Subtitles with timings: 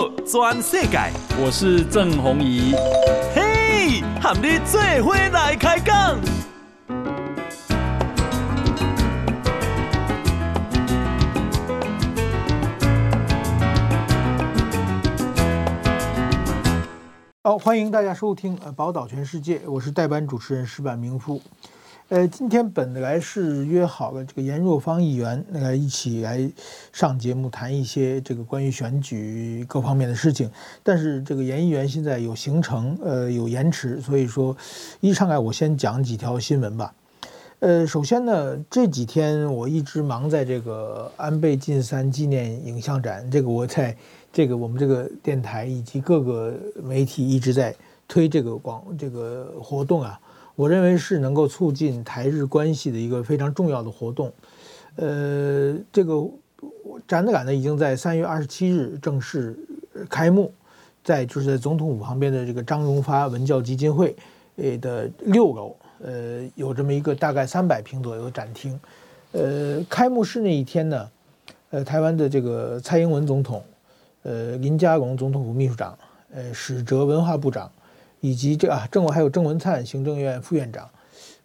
[0.00, 2.74] 好，全世界，我是郑弘仪。
[3.34, 6.18] 嘿，和你做伙来开讲。
[17.42, 21.42] 好，欢迎大家收听呃《宝岛全世界》，我是代班主持人石板明夫。
[22.10, 26.50] 呃，今天本来是约好了这个严若芳议员来一起来
[26.92, 30.50] 上节目谈一些这个关于选举各方面的事情，
[30.82, 34.56] 但是这个严议员现在有行程，呃，有延迟，所以说
[34.98, 36.92] 一上来我先讲几条新闻吧。
[37.60, 43.96] 呃，首先呢，这几天我一直忙在这个安倍晋三纪念影像展，这个我在
[44.32, 47.72] 这个我们这个电台以及各个媒体一直在
[48.08, 50.18] 推这个广这个活动啊。
[50.60, 54.30] 我认为是能够促进台日关系的一个非常重要的活动，
[54.96, 56.22] 呃，这个
[57.08, 59.58] 展览呢已经在三月二十七日正式
[60.10, 60.52] 开幕，
[61.02, 64.14] 在就是在总统府旁边的这个张荣发文教基金会
[64.56, 68.78] 呃的六楼，呃，有这么一个大概三百平左右的展厅，
[69.32, 71.10] 呃，开幕式那一天呢，
[71.70, 73.64] 呃，台湾的这个蔡英文总统，
[74.24, 75.98] 呃，林佳龙总统府秘书长，
[76.34, 77.72] 呃，史哲文化部长。
[78.20, 80.88] 以及这啊，郑还有郑文灿行政院副院长，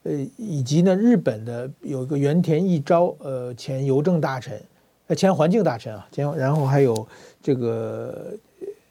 [0.03, 4.61] 呃，以及呢，日本的有一个原田义昭，呃，前邮政大臣，
[5.07, 7.07] 呃，前环境大臣啊，前然后还有
[7.41, 8.33] 这个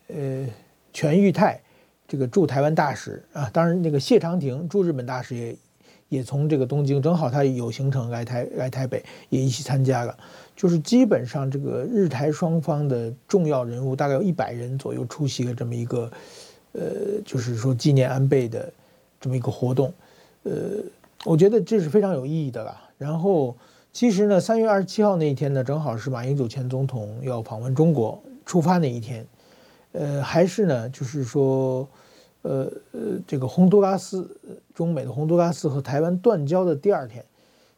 [0.09, 0.47] 呃，
[0.95, 1.61] 全裕泰，
[2.09, 5.57] 这个驻台湾大使啊，当然那个谢长廷驻日本大使也
[6.09, 10.17] 也从这个东京，正好他有行程来台来台北，也一起参加了，
[10.57, 16.11] 就是基本上这个日台双方的重要人物大概有一百人左右出席了这么一个。
[16.75, 18.71] 呃，就是说纪念安倍的
[19.21, 19.93] 这么一个活动，
[20.43, 20.53] 呃，
[21.25, 22.83] 我觉得这是非常有意义的啦。
[22.99, 23.57] 然后，
[23.93, 29.25] 其实呢，三月二十七号那一天呢，正好是马英九前总统要访问中国出发那一天，
[29.93, 31.89] 呃，还是呢，就是说，
[32.43, 34.29] 呃呃，这个洪都拉斯，
[34.75, 37.25] 中美的洪都拉斯和台湾断交的第二天，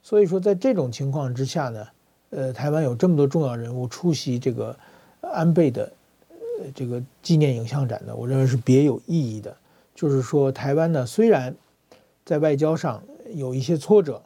[0.03, 1.87] 所以说在这种情况之下呢，
[2.31, 4.75] 呃，台湾有这么多重要人物出席这个
[5.21, 5.93] 安倍的。
[6.75, 9.57] 这个纪念影像展呢，我认为是别有意义的。
[9.95, 11.55] 就是说，台湾呢虽然
[12.25, 13.03] 在外交上
[13.35, 14.23] 有一些挫折，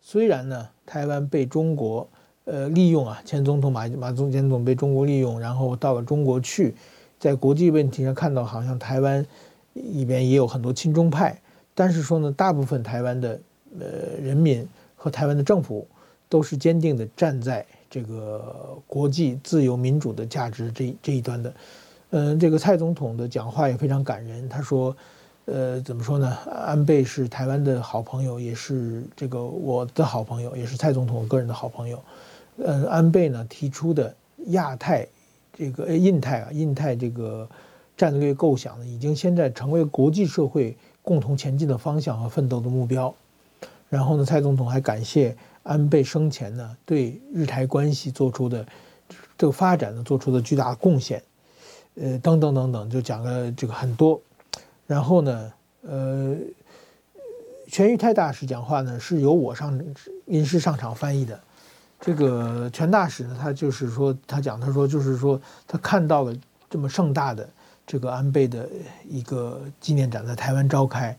[0.00, 2.08] 虽然呢台湾被中国
[2.44, 6.74] 呃利用啊，前总统马马总前总被中国利用，然后到了中国去，
[7.18, 9.26] 在国际问题上看到好像台湾
[9.72, 11.40] 里边也有很多亲中派，
[11.74, 13.40] 但是说呢，大部分台湾的
[13.80, 13.86] 呃
[14.22, 15.86] 人民和台湾的政府
[16.28, 17.66] 都是坚定的站在。
[17.90, 21.54] 这个国际自由民主的价值这这一端的，
[22.10, 24.48] 嗯，这个蔡总统的讲话也非常感人。
[24.48, 24.96] 他说，
[25.46, 26.38] 呃，怎么说呢？
[26.48, 32.00] 安倍是台湾的好朋友，也是这个我的好朋友，也是蔡总统我个人的好朋友。
[32.58, 34.14] 嗯，安倍呢提出的
[34.46, 35.04] 亚太
[35.52, 37.48] 这个印太啊，印太这个
[37.96, 43.12] 战略构想呢，已经现在成为国际社会共同前进的方向和奋斗的目标。
[43.88, 45.36] 然后呢，蔡总统还感谢。
[45.62, 48.66] 安倍生前呢，对日台关系做出的
[49.36, 51.22] 这个发展呢，做出的巨大的贡献，
[51.96, 54.20] 呃，等等等等，就讲了这个很多。
[54.86, 56.34] 然后呢，呃，
[57.68, 59.78] 全裕泰大使讲话呢，是由我上
[60.24, 61.38] 临时上场翻译的。
[62.00, 66.34] 这个全大使呢，他就是说，他讲，他说就是说，他看到了
[66.70, 67.48] 这么盛大的
[67.86, 68.66] 这个安倍的
[69.06, 71.16] 一个纪念展在台湾召开，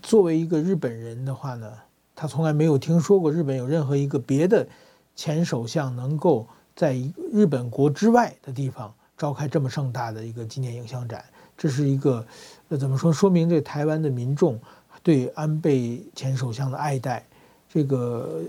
[0.00, 1.72] 作为一个日本人的话呢。
[2.20, 4.68] 他从来没有听说过日本有任何一个别的
[5.16, 6.94] 前首相能够在
[7.32, 11.24] 日本国之外的地方召开这么盛大的一个纪念影像展，
[11.56, 12.22] 这是一个，
[12.68, 13.10] 呃，怎么说？
[13.10, 14.60] 说明这台湾的民众
[15.02, 17.24] 对安倍前首相的爱戴。
[17.70, 18.42] 这个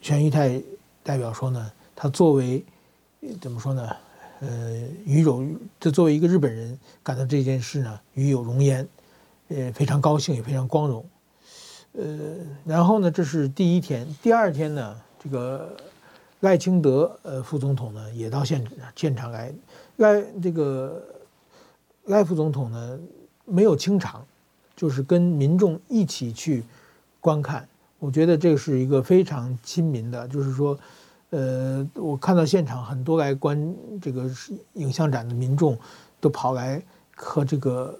[0.00, 0.58] 全裕泰
[1.02, 2.64] 代表说呢，他作为
[3.38, 3.86] 怎么说呢？
[4.40, 5.44] 呃，与有
[5.78, 8.88] 这作为一个日本人感到这件事呢，与有荣焉，
[9.48, 11.04] 呃，非常高兴，也非常光荣。
[11.92, 15.76] 呃，然后呢，这是第一天，第二天呢，这个
[16.38, 18.64] 赖清德呃副总统呢也到现
[18.94, 19.52] 现场来，
[19.96, 21.02] 赖这个
[22.04, 22.98] 赖副总统呢
[23.44, 24.24] 没有清场，
[24.76, 26.62] 就是跟民众一起去
[27.18, 27.66] 观看。
[27.98, 30.78] 我觉得这是一个非常亲民的，就是说，
[31.30, 34.30] 呃，我看到现场很多来观这个
[34.74, 35.76] 影像展的民众
[36.20, 36.80] 都跑来
[37.16, 37.98] 和这个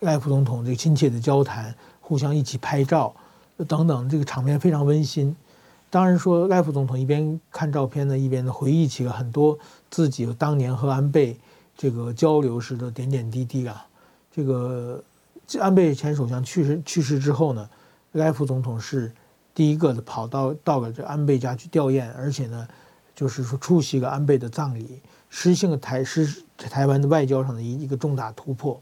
[0.00, 1.74] 赖副总统这亲切的交谈。
[2.06, 3.14] 互相一起拍照，
[3.66, 5.34] 等等，这个场面非常温馨。
[5.88, 9.58] 当然说，赖副总统一边看照片呢，一边呢回忆起了很多
[9.90, 11.34] 自己当年和安倍
[11.74, 13.86] 这个交流时的点点滴滴啊。
[14.30, 15.02] 这个
[15.58, 17.66] 安倍前首相去世去世之后呢，
[18.12, 19.10] 赖副总统是
[19.54, 22.68] 第一个跑到到了这安倍家去吊唁，而且呢，
[23.14, 28.78] 就是说出席了安倍的葬礼，实行了台实台湾的外交上的一一个重大突破。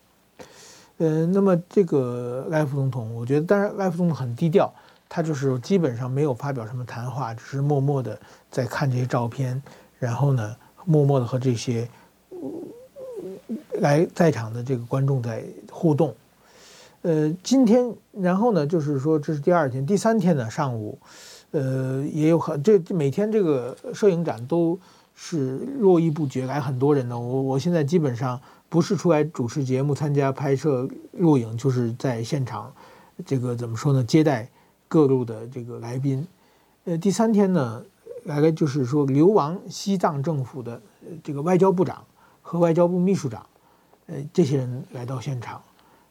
[0.98, 4.72] 呃，那么这个赖副总统，我觉得当然赖副总统很低调，
[5.08, 8.18] 他就是基本上没有发表什么谈话，只是默默的
[8.50, 9.60] 在看这些照片，
[9.98, 10.54] 然后呢，
[10.84, 11.88] 默默的和这些
[13.80, 16.14] 来在场的这个观众在互动。
[17.02, 20.96] 呃，今天，然后呢，就是说这是第二天，第三天呢，上午，
[21.50, 24.78] 呃，也有很这每天这个摄影展都
[25.14, 27.18] 是络绎不绝，来很多人呢。
[27.18, 28.40] 我我现在基本上
[28.72, 32.72] 不是出来主持节目、参加拍摄、录影，就是在现场，
[33.26, 34.02] 这个怎么说呢？
[34.02, 34.48] 接待
[34.88, 36.26] 各路的这个来宾。
[36.84, 37.84] 呃，第三天呢，
[38.24, 40.80] 来了就是说流亡西藏政府的
[41.22, 42.02] 这个外交部长
[42.40, 43.44] 和外交部秘书长，
[44.06, 45.60] 呃，这些人来到现场。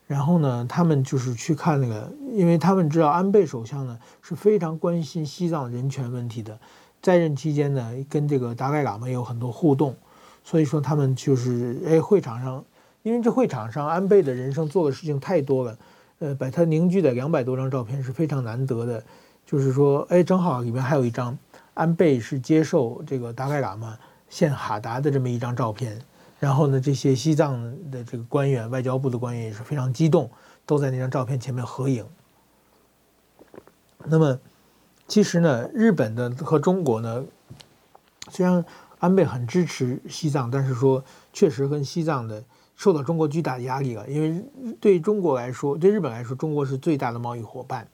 [0.05, 6.59] 然后呢，他们就是去看那个，因为他们知道安倍首相呢是非常关心西藏人权问题的，
[7.01, 9.95] 在任期间呢跟这个达赖喇嘛有很多互动，
[10.43, 12.63] 所以说他们就是哎会场上，
[13.03, 15.77] 因为这会场上安倍的人生做的事情太多了，
[16.19, 19.03] 呃，把他凝聚的两百多张照片是非常难得的，
[19.45, 21.37] 就是说哎正好里面还有一张
[21.73, 23.97] 安倍是接受这个达赖喇嘛
[24.29, 26.01] 献哈达的这么一张照片。
[26.39, 27.61] 然后呢，这些西藏
[27.91, 30.27] 的这个官员，外交部的官员也是非常激动，
[30.65, 32.03] 都在那张照片前面合影。
[34.05, 34.39] 那么，
[35.07, 37.23] 其实呢，日本的和中国呢，
[38.31, 38.65] 虽然
[39.01, 41.03] 安倍很支持西藏，但是说
[41.33, 42.41] 确实跟西藏的
[42.77, 44.41] 受到中国巨大的压力了，因为
[44.79, 47.85] 对中国来说，对日本来说，中国是最大的贸易伙伴。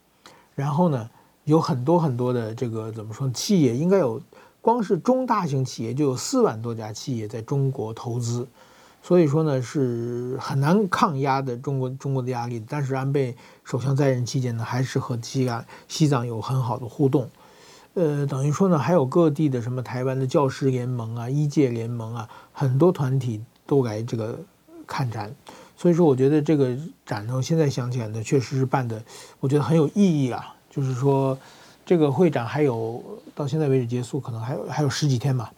[0.54, 1.09] 然后呢，
[1.45, 4.21] 有很多很多的这个怎么说，企业应该有。
[4.59, 8.45] 光是中大型企业就有四万多家企业在中国投资，
[9.01, 12.62] 所以说呢是很难抗压的中国中国的压力。
[12.68, 13.33] 但是安倍
[13.63, 17.30] 首相在任期间呢，还是和西安西藏有很好的互动，
[17.97, 24.38] 呃，等于说呢还有各地的什么台湾的教师联盟啊、医界联盟啊，很多团体都来这个
[24.85, 25.33] 看展。
[25.75, 29.01] 所以说，我觉得这个展呢，现在想起来呢，确实是办的，
[29.39, 31.38] 我觉得很有意义啊，就是说。
[31.89, 33.01] 这个会展还有
[33.33, 35.50] 到现在为止结束，可能还有还有十几天吧，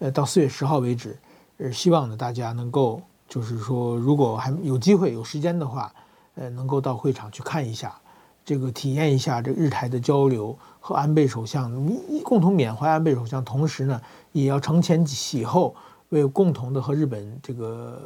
[0.00, 1.16] 呃，到四月十号为止，
[1.58, 5.92] 呃，希望呢大家能够就是说，如果还有机会有时间的话，
[6.34, 7.94] 呃，能够到会场去看一下，
[8.44, 11.70] 这个体验一下这日台的交流和安倍首相
[12.08, 14.00] 一共同缅怀安倍首相，同时呢，
[14.32, 15.74] 也要承前启后，
[16.08, 18.00] 为共同的和日本这个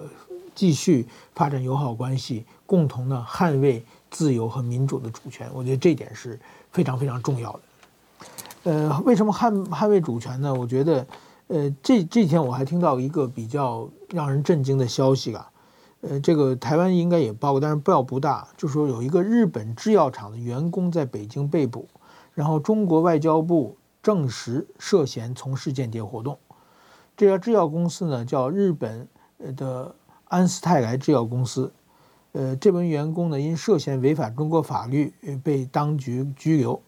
[0.55, 5.49] 继续发展友好关系，共同的捍卫自由和民主的主权。
[5.55, 6.39] 我觉得这点是。
[6.75, 7.61] 非常非常重要的，
[8.65, 10.53] 呃，为什么捍捍卫主权呢？
[10.53, 11.07] 我觉得，
[11.47, 15.49] 呃，这这几天我还听到一个比较让人震惊的消息啊，
[16.01, 21.87] 呃，这个台湾应该也报过，但是报不大，就说有一个日本制药厂的员工在北京被捕，
[22.35, 26.39] 然后中国外交部证实涉嫌从事间谍活动。
[27.17, 29.09] 这家制药公司呢叫日本
[29.57, 29.95] 的
[30.25, 31.73] 安斯泰来制药公司。
[32.33, 35.15] 呃，这名员工呢，因涉嫌违反中国法律，
[35.45, 36.83] 被当局拘留。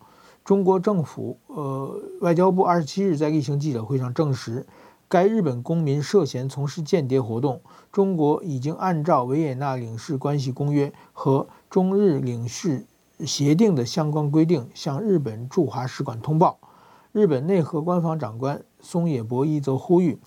[0.44, 4.66] 中国政府，呃，外交部二十七日在例行记者会上证实，
[5.08, 7.60] 该日本公民涉嫌从事间谍活动。
[7.92, 12.84] 中国已经按照维也纳领事关系公约和中日领事
[13.24, 16.58] 协定的相关规定，向日本驻华使馆通报。
[17.12, 20.18] 日本内阁官房长官松野博一则呼吁，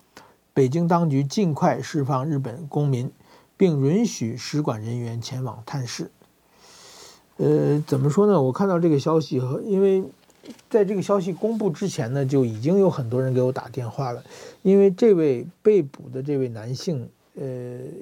[0.54, 3.12] 北京当局尽快释放日本公民。
[3.60, 6.10] 并允许使馆人员前往探视。
[7.36, 8.40] 呃，怎么说呢？
[8.40, 10.02] 我看到这个消息和，因为
[10.70, 14.24] 在这个消息公布之前呢，就已经有很多人给我打电话了。
[14.62, 17.44] 因为这位被捕的这位男性，呃，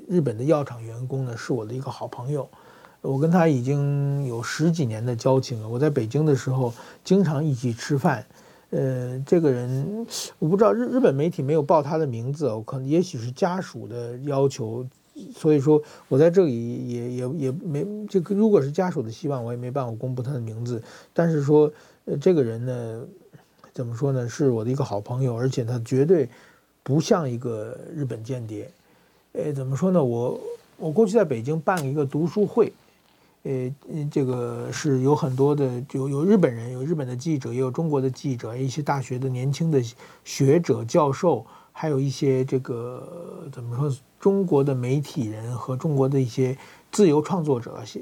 [0.09, 2.49] 日本的药厂员工呢，是我的一个好朋友，
[3.01, 5.69] 我跟他已经有十几年的交情了。
[5.69, 6.73] 我在北京的时候
[7.05, 8.25] 经常一起吃饭。
[8.71, 10.07] 呃，这个人
[10.39, 14.87] 我不知道日日本媒体没有报他的名字，我可能也许是家属的要求。
[15.35, 20.81] 所以说，我在这里也也也没这个，如果是家属的希望，我也没办法公布他的名字。
[21.13, 21.69] 但是说，
[22.05, 23.05] 呃，这个人呢，
[23.73, 26.29] 怎么说呢，是我的一个好朋友，而且他绝对
[26.85, 28.71] 不像一个日本间谍。
[29.33, 30.05] 呃，怎么说呢？
[30.05, 30.41] 我
[30.77, 32.73] 我过去在北京办了一个读书会，
[33.49, 39.83] 呃，这个是有很多的，有有日本人，有日本的记者，也有中国的记者，一些大学的年轻的
[40.23, 41.47] 学者、教授。
[41.73, 43.97] 还有一些这个怎么说？
[44.19, 46.59] 中国的媒体人和中国的一些
[46.91, 48.01] 自由创作者，些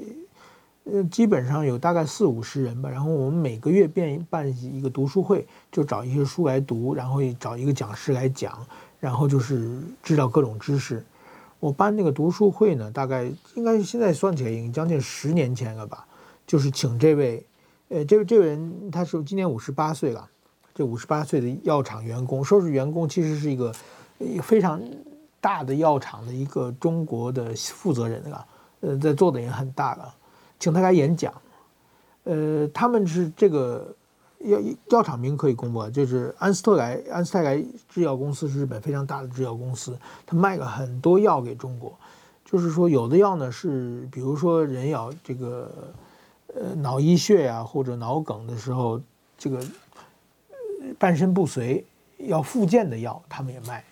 [0.83, 2.89] 呃，基本上有大概四五十人吧。
[2.89, 8.65] 然后我们每个月办办一个读书会，就找一些书来读，然后找一个讲师来讲，
[8.99, 11.05] 然后就是知道各种知识。
[11.59, 16.05] 我办那个读书会呢，大概应该是现在算起来已经将近十年前了吧。
[16.45, 17.45] 就是请这位，
[17.89, 20.29] 呃，这位这位人他是今年五十八岁了。
[20.73, 23.73] 这五十八岁的药厂员工，说是员工，其实是一个
[24.43, 24.79] 非常
[25.41, 28.45] 大的药厂的一个中国的负责人啊，
[28.81, 30.13] 呃，在做的也很大了，
[30.59, 31.33] 请他来演讲。
[32.25, 33.91] 呃，他们是这个
[34.39, 37.57] 药药厂名可以公布，就是安斯特莱安斯特莱
[37.89, 41.93] 制药公司是日本非常大的制药公司，他卖了很多药给中国。
[42.49, 45.69] 就是说，有的药呢是，比如说人要这个，
[46.55, 49.01] 呃，脑溢血啊或者脑梗的时候，
[49.37, 49.61] 这个
[50.97, 51.83] 半身不遂
[52.19, 53.83] 要复健的药，他们也卖。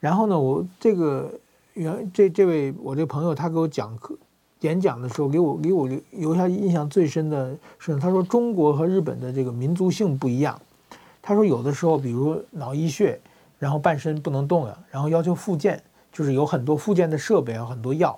[0.00, 1.30] 然后呢，我这个
[1.74, 4.18] 原这这位我这朋友，他给我讲课
[4.64, 10.58] 演讲的时候，给我给我留下印象最深的是，他说中国和日本的这个民族性不一样。
[11.20, 13.20] 他说有的时候，比如脑溢血，
[13.58, 15.82] 然后半身不能动了，然后要求复健。
[16.10, 18.16] 就是有很多复健的设备，有很多药，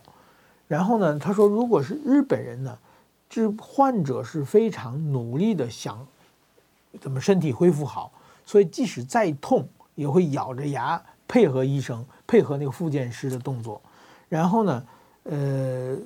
[0.68, 2.76] 然后呢，他说，如果是日本人呢，
[3.26, 6.06] 这患者是非常努力的想
[7.00, 8.12] 怎么身体恢复好，
[8.44, 13.80] 所以即使再痛，也会咬着牙配合医生，配合那个复健师的动作。
[14.28, 14.84] 然后呢，
[15.22, 15.96] 呃，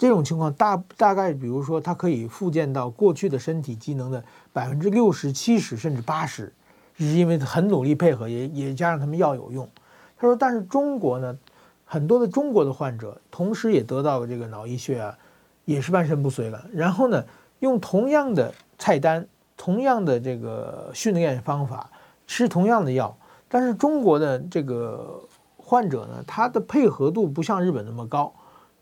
[0.00, 6.50] 这种情况大大概，比如说他可以复健到过去的身体机能的百分之六十、七十甚至八十，
[6.96, 9.68] 是因为很努力配合，也也加上他们药有用。
[10.16, 11.36] 他说：“但是中国呢，
[11.84, 15.18] 很多的中国的患者同时也得到了这个脑溢血啊，
[15.66, 16.64] 也是半身不遂了。
[16.72, 17.22] 然后呢，
[17.58, 19.26] 用同样的菜单、
[19.58, 21.90] 同样的这个训练方法，
[22.26, 23.14] 吃同样的药，
[23.50, 25.20] 但是中国的这个
[25.58, 28.32] 患者呢，他的配合度不像日本那么高，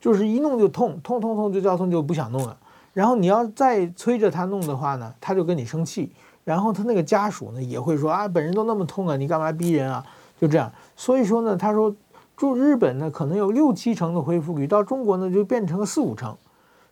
[0.01, 2.57] 就是一弄就痛，痛痛痛就叫痛就不想弄了。
[2.93, 6.13] 然后你要再催着他弄的话呢，他就跟你生气。
[6.45, 10.05] 然后他那个家属呢也会说啊，本人都那么痛啊，你干嘛逼人啊？
[10.41, 11.95] 就这样。”所以说呢，他说
[12.37, 16.35] 住日本呢可能有六七成的恢复率，到中国呢就变成了四五成。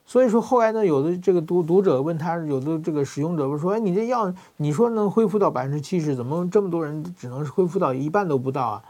[0.05, 8.83] 所以说后来呢，有的这个读读者问他，有的这个使用者说：“哎，你这药你说能恢复到百分之七十，怎么这么多人只能是恢复到一半都不到啊？”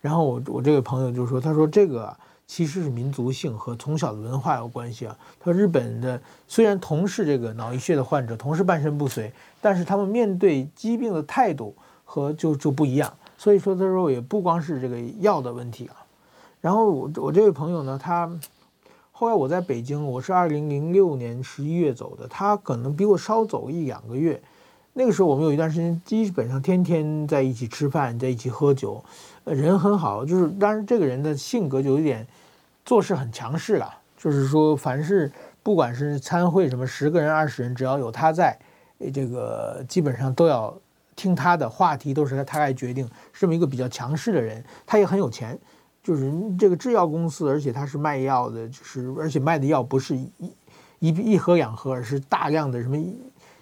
[0.00, 5.16] 然后我我这个朋友就说：“他说这个其实是民族性和从小的文化有关系啊。
[5.40, 11.74] 他说日本的虽然同是这个脑溢血的患者，同是半身不遂，但是他们面对疾病的态度
[12.04, 15.96] 和就就不一样。”所以说，他说也不光是这个药的问题啊。
[16.60, 18.30] 然后我我这位朋友呢，他
[19.12, 24.42] 后来我在北京，我是二零零六年十一月走的，他可能比我稍走一两个月。
[24.98, 29.04] 那个时候我们有一段时间基本上天天在一起吃饭，在一起喝酒，
[29.44, 30.24] 人很好。
[30.24, 32.26] 就是当然这个人的性格就有点
[32.82, 35.30] 做事很强势了，就是说凡是
[35.62, 38.58] 不管是参会什么十个人二十人，只要有他在，
[39.12, 40.74] 这个基本上都要。
[41.14, 45.58] 听他的话题都是他来决定，这么一个比较强势的人，他也很有钱，
[46.02, 50.30] 就是这个制药公司，而且他是卖药的，就是而且卖的药不是一
[50.98, 52.98] 一一盒两盒，而是大量的什么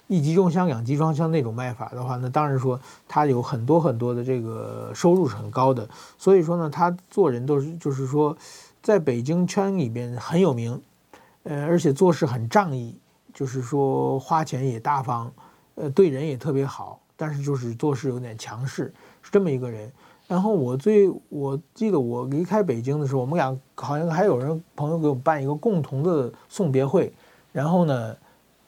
[0.07, 8.37] 一集装箱、两集装箱那种卖法的话，那当然说他有很多很多的这个收入是很高的，所以说呢，他做人都是就是说，
[8.83, 10.81] 在北京圈里边很有名，
[11.45, 12.97] 呃，而且做事很仗义，
[13.33, 15.33] 就是说花钱也大方，
[15.77, 17.01] 呃，对人也特别好。
[17.17, 18.93] 但是就是做事有点强势，
[19.23, 19.91] 是这么一个人。
[20.27, 27.13] 然后我最我记得我离开北京的时候，我们俩好像还有人朋友给我办一个共同的送别会。
[27.53, 28.17] 然后呢，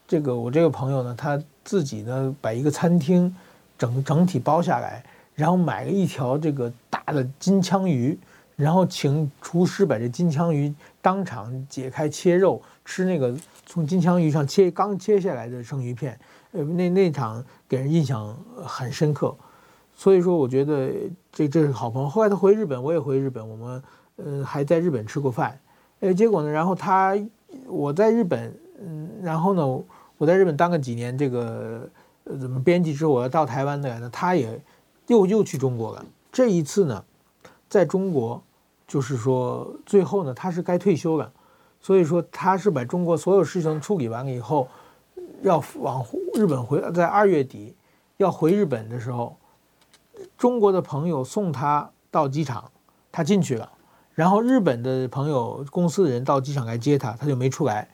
[0.06, 3.34] 这个我这个朋友呢，他自己呢把一个餐厅
[3.76, 8.18] 整整体包下来，然后买了一条这个大的金枪鱼，
[8.54, 10.72] 然后请厨师把这金枪鱼
[11.02, 13.36] 当场解开切肉，吃那个
[13.66, 16.18] 从金枪鱼上切刚切下来的生鱼片。
[16.52, 18.34] 呃，那那场给人印象
[18.64, 19.34] 很深刻，
[19.94, 20.90] 所以说我觉得
[21.32, 22.08] 这这是好朋友。
[22.08, 23.82] 后来他回日本，我也回日本，我们
[24.16, 25.58] 呃还在日本吃过饭。
[26.00, 27.14] 呃，结果呢，然后他
[27.66, 29.84] 我在日本，嗯，然后呢，
[30.18, 31.88] 我在日本当个几年这个
[32.24, 34.60] 呃怎么编辑之后，我要到台湾来呢，他也
[35.06, 36.04] 又又去中国了。
[36.32, 37.04] 这一次呢，
[37.68, 38.42] 在中国
[38.86, 41.32] 就是说最后呢，他是该退休了，
[41.80, 44.68] 所以说他是把中国所有事情处理完了以后。
[45.42, 46.04] 要往
[46.34, 47.76] 日本回，在二月底
[48.16, 49.36] 要回日本的时候，
[50.38, 52.70] 中国的朋友送他到机场，
[53.12, 53.70] 他进去了，
[54.14, 57.86] 然后日本的朋友公司的人到机场来接他，他就没出来。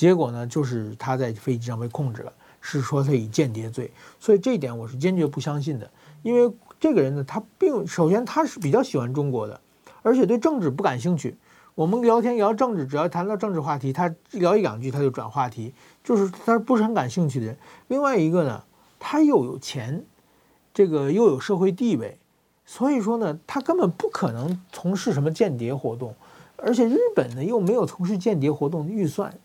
[0.00, 3.92] 结果呢，就是他在飞机上被控制了，是说他以间谍罪。
[4.18, 5.90] 所以这一点我是坚决不相信的，
[6.22, 9.60] 因为这个人呢，他并首先他是比较喜欢中国的，
[10.00, 11.36] 而且对政治不感兴趣。
[11.74, 15.74] 我们聊天聊政治，只要谈到政治话题，他聊一两句他就转话题。
[16.02, 17.58] 就是他不是很感兴趣的人。
[17.88, 18.64] 另外一个呢，
[18.98, 20.02] 他又有钱，
[20.72, 22.16] 这个又有社会地位，
[22.64, 26.14] 所以说呢，他根本不可能从事什么间谍活动，
[26.56, 29.38] 而且日本呢又没有从事间谍活动的预算。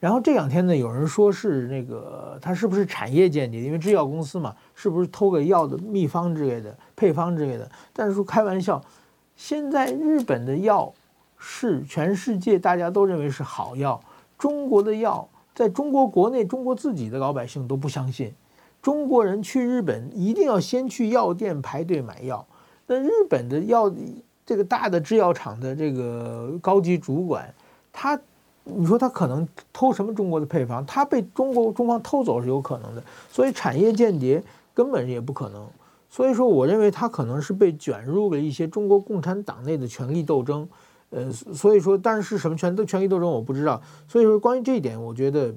[0.00, 3.60] 然后这两天呢，有人说是那个他是不是产业间谍？
[3.60, 7.68] 因为制药公司嘛，是不是偷个药的秘方之类的、配方之类的？
[7.92, 8.80] 但是说开玩笑，
[9.34, 10.92] 现在日本的药
[11.36, 14.00] 是全世界大家都认为是好药，
[14.38, 18.32] 中国的药在中国国内，中国自己的老百姓都不相信。
[18.80, 22.46] 中国人去日本一定要先去药店排队买药。
[22.86, 23.92] 那日本的药，
[24.46, 27.52] 这个大的制药厂的这个高级主管，
[27.92, 28.16] 他。
[28.76, 30.84] 你说他可能偷什么中国的配方？
[30.86, 34.42] 他被中国中方偷走是有可能的，所以产业间谍
[34.74, 35.66] 根本也不可能。
[36.10, 40.68] 所以说，我认为他可能是被卷入了一些中国共产党内的权力斗争。
[41.10, 43.80] 呃，所以说，但是什么权的权力斗争我不知道。
[44.06, 45.54] 所以说，关于这一点，我觉得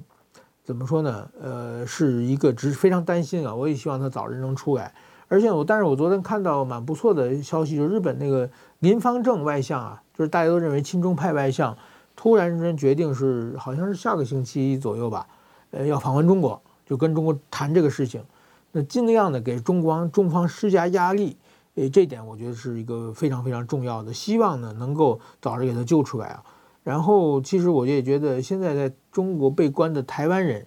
[0.64, 1.28] 怎么说呢？
[1.40, 3.54] 呃，是一个值非常担心啊。
[3.54, 4.92] 我也希望他早日能出来。
[5.28, 8.48] 而且我，但是我昨天看到蛮不错的消息，就是日本那个
[8.80, 11.76] 林芳正外相啊，就是大家都认为亲中派外相。
[12.14, 15.26] 突然之间决定是，好像是下个星期左右吧，
[15.70, 18.22] 呃，要访问中国，就跟中国谈这个事情，
[18.70, 21.36] 那尽量的给中方中方施加压力，
[21.76, 26.42] 诶，这点我觉得是一个非常非常重要的，希望呢能够早日给他救出来啊。
[26.84, 30.66] 然后，其实我也觉得现在在中国被关的台湾人，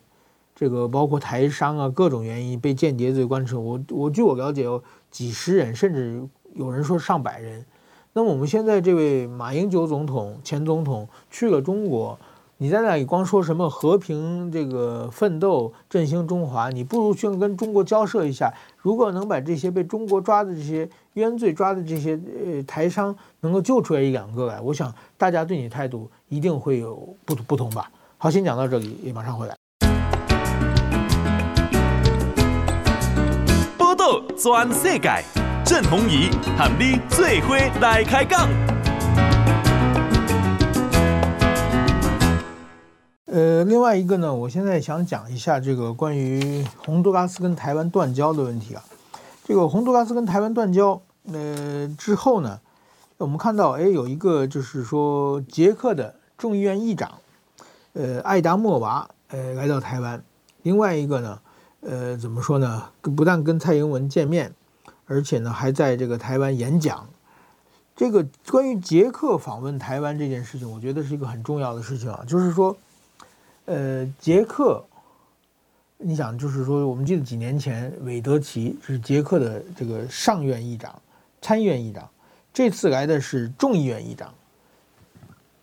[0.56, 6.22] 这个包括台商啊，各种原因被间谍罪关注，我我据我了解有几十人，甚至
[6.54, 7.66] 有人说上百人。
[8.18, 12.18] 那么我们现在这位马英九总统前总统去了中国，
[12.60, 18.54] 你在那里光说什么和平这个奋斗振兴中华，你不如去跟中国交涉一下。
[18.78, 27.92] 如果能把这些被中国抓的这些冤罪抓的这些呃台商能够救出来一两个来，我想大家对你态度一定会有不不同吧。
[28.18, 29.54] 好，先讲到这里，也马上回来。
[33.78, 35.45] 报道全世界。
[35.66, 38.48] 郑弘仪和你做伙来开讲。
[43.26, 48.84] 呃，另外一个呢，我现在想讲一下这个关于洪都拉斯跟台湾断交的问题啊。
[49.44, 51.02] 这个洪都拉斯跟台湾断交，
[51.34, 52.60] 呃之后呢，
[53.18, 57.12] 我们看到，哎，有一个就是说，捷克的众议院议长，
[57.94, 60.24] 呃，艾达莫娃，呃，来到台湾。
[60.62, 61.40] 另外一个呢，
[61.82, 62.84] 呃，怎么说呢？
[63.02, 64.54] 不但跟蔡英文见面。
[65.08, 67.08] 而且呢，还在这个台湾演讲。
[67.96, 72.26] 这个关于捷克访问台湾这件事情，我觉得是一个很重要的事情啊。
[72.28, 72.76] 就是说，
[73.64, 74.84] 呃，捷克，
[75.98, 80.94] 你想，就是说，我们记得几年前，韦德奇是捷克的这个上院议长、
[81.42, 82.10] 参议院议长，
[82.54, 84.34] 这次来的是众议院议长。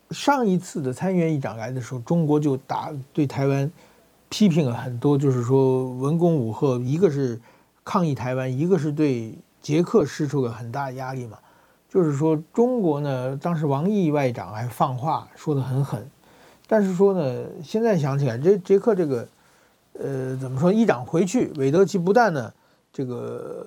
[0.09, 3.71] 上一次的参议院议长来的时候，中国就打对台湾
[4.29, 7.39] 批评了很多，就是说文攻武吓，一个是。
[7.83, 11.37] 抗议台湾，一个是对捷克施出了很大的压力嘛，
[11.89, 16.09] 就是说中国呢，当时王毅外长还放话说得很狠，
[16.67, 19.27] 但是说呢，现在想起来，这捷克这个，
[19.99, 22.51] 呃，怎么说，议长回去，韦德奇不但呢，
[22.91, 23.65] 这个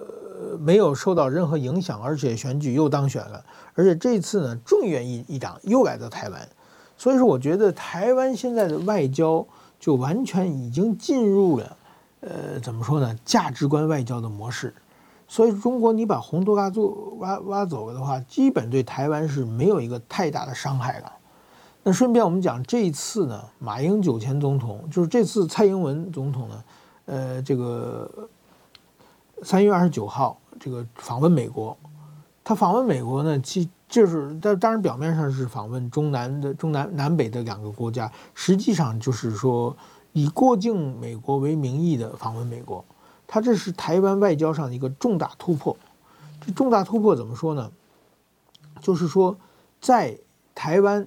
[0.59, 6.49] 没有受到任何影响，而且选举又当选了，而且这次呢，众议院议议长又来到台湾，
[6.97, 9.47] 所以说我觉得台湾现在的外交
[9.79, 11.77] 就完全已经进入了。
[12.21, 13.15] 呃，怎么说呢？
[13.25, 14.75] 价值观外交的模式，
[15.29, 16.81] 所以中国你把洪都拉斯
[17.19, 21.13] 挖挖走了的话，基本对台湾是没有一个太大的伤害了。
[21.85, 26.65] 那顺便我们讲，这一次呢，马英九前总统就是这次蔡英文总统呢，
[27.05, 28.11] 呃，这个
[29.43, 31.77] 三月二十九号这个访问美国，
[32.43, 39.77] 他访问美国呢，其就是但当然表面上是访问中南的中南南北的两个国家，实际上就是说。
[40.17, 42.83] 以过境美国为名义的访问美国，
[43.27, 45.77] 他这是台湾外交上的一个重大突破。
[46.41, 47.71] 这重大突破怎么说呢？
[48.81, 49.37] 就是说，
[49.79, 50.19] 在
[50.55, 51.07] 台湾，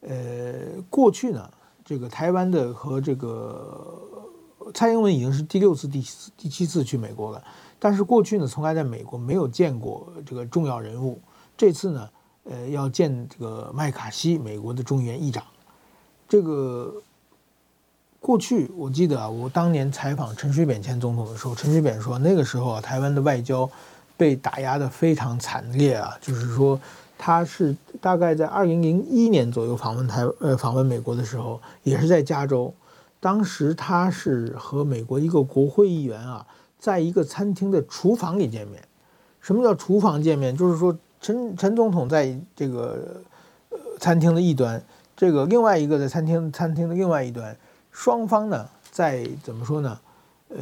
[0.00, 1.48] 呃，过去呢，
[1.84, 3.96] 这个台湾的和这个
[4.74, 7.40] 蔡英文已经是第六次、第七第七次去美国了，
[7.78, 11.20] 但是过去呢，从来在美国没有见过这个重要人物。
[11.56, 12.10] 这次呢，
[12.42, 15.44] 呃，要见这个麦卡锡，美国的众议院议长，
[16.28, 16.92] 这个。
[18.26, 23.70] 过去我记得啊，我当年采访陈水扁前总统的时候，陈水扁说那个时候啊，台湾的外交
[24.16, 26.80] 被打压得非常惨烈啊，就是说
[27.16, 32.74] 他是大概在二零零一年左右访问台呃访问美国的时候，也是在加州，
[33.20, 36.44] 当时他是和美国一个国会议员啊，
[36.80, 38.82] 在一个餐厅的厨房里见面。
[39.40, 40.56] 什么叫厨房见面？
[40.56, 43.22] 就是说陈陈总统在这个
[43.70, 44.82] 呃餐厅的一端，
[45.16, 47.56] 这个另外一个在餐厅餐厅的另外一端。
[47.96, 49.98] 双方呢，在怎么说呢？
[50.50, 50.58] 呃，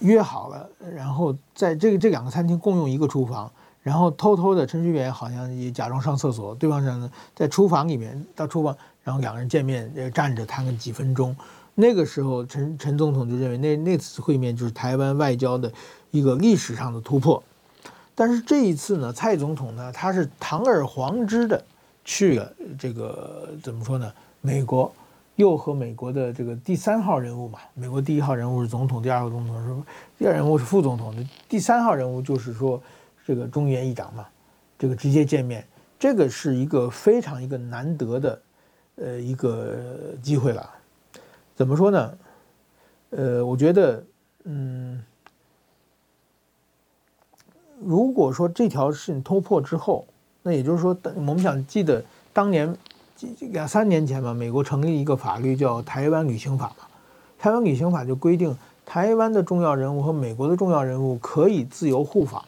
[0.00, 3.48] 约好了，然后在这个这两个餐厅共用一个厨房，
[3.80, 11.34] 然后偷偷的陈水扁好像也假装上厕所，对方讲呢在厨房里面到厨房然后两个人见面呃站着谈个几分钟。
[11.76, 15.72] 那个时候，陈陈总统就认为那那次会面就是台湾外交的
[16.10, 17.40] 一个历史上的突破。
[18.16, 21.64] 但是这一次呢，蔡总统呢，他是堂而皇之的
[22.04, 24.12] 去了这个怎么说呢？
[24.40, 24.92] 美国
[25.42, 29.82] 又和美国的这个第三号人物嘛，美国第一号人物是总统，第二号总统是
[30.16, 31.12] 第二人物是副总统，
[31.48, 32.80] 第三号人物就是说
[33.26, 34.24] 这个众议院议长嘛，
[34.78, 35.66] 这个直接见面，
[35.98, 38.42] 这个是一个非常一个难得的
[38.94, 40.70] 呃一个机会了。
[41.56, 42.18] 怎么说呢？
[43.10, 44.04] 呃，我觉得，
[44.44, 45.02] 嗯，
[47.80, 50.06] 如果说这条事情突破之后，
[50.40, 52.02] 那也就是说，我们想记得
[52.32, 52.72] 当年
[53.52, 56.86] 两三年前嘛，美国成立一个法律叫《台湾旅行法》嘛，
[57.42, 62.44] 《台湾旅行法》就规定台湾的重要人物和美国的重要人物可以自由互访，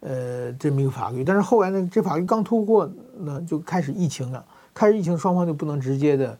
[0.00, 1.24] 呃，这么一个法律。
[1.24, 6.38] 但是后来呢，这法律刚通过呢，就开始疫情了，开始疫情，双方就不能直接的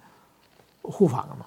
[0.82, 1.46] 互访了嘛。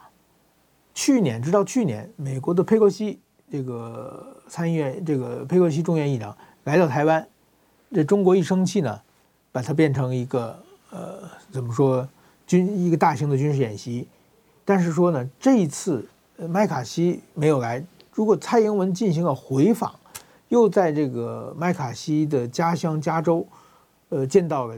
[0.94, 3.20] 去年，直到去年，美国的佩洛西
[3.52, 7.28] 这个参议院，这个佩洛西众议院议长来到台湾，
[7.94, 9.00] 这中国一生气呢，
[9.52, 10.58] 把它变成一个
[10.92, 12.08] 呃，怎么说
[12.48, 14.08] 军一个大型的军事演习。
[14.64, 16.08] 但是说呢，这一次
[16.50, 19.94] 麦卡锡没有来，如果蔡英文进行了回访，
[20.50, 23.46] 又在这个麦卡锡的家乡加州，
[24.10, 24.76] 呃，见到了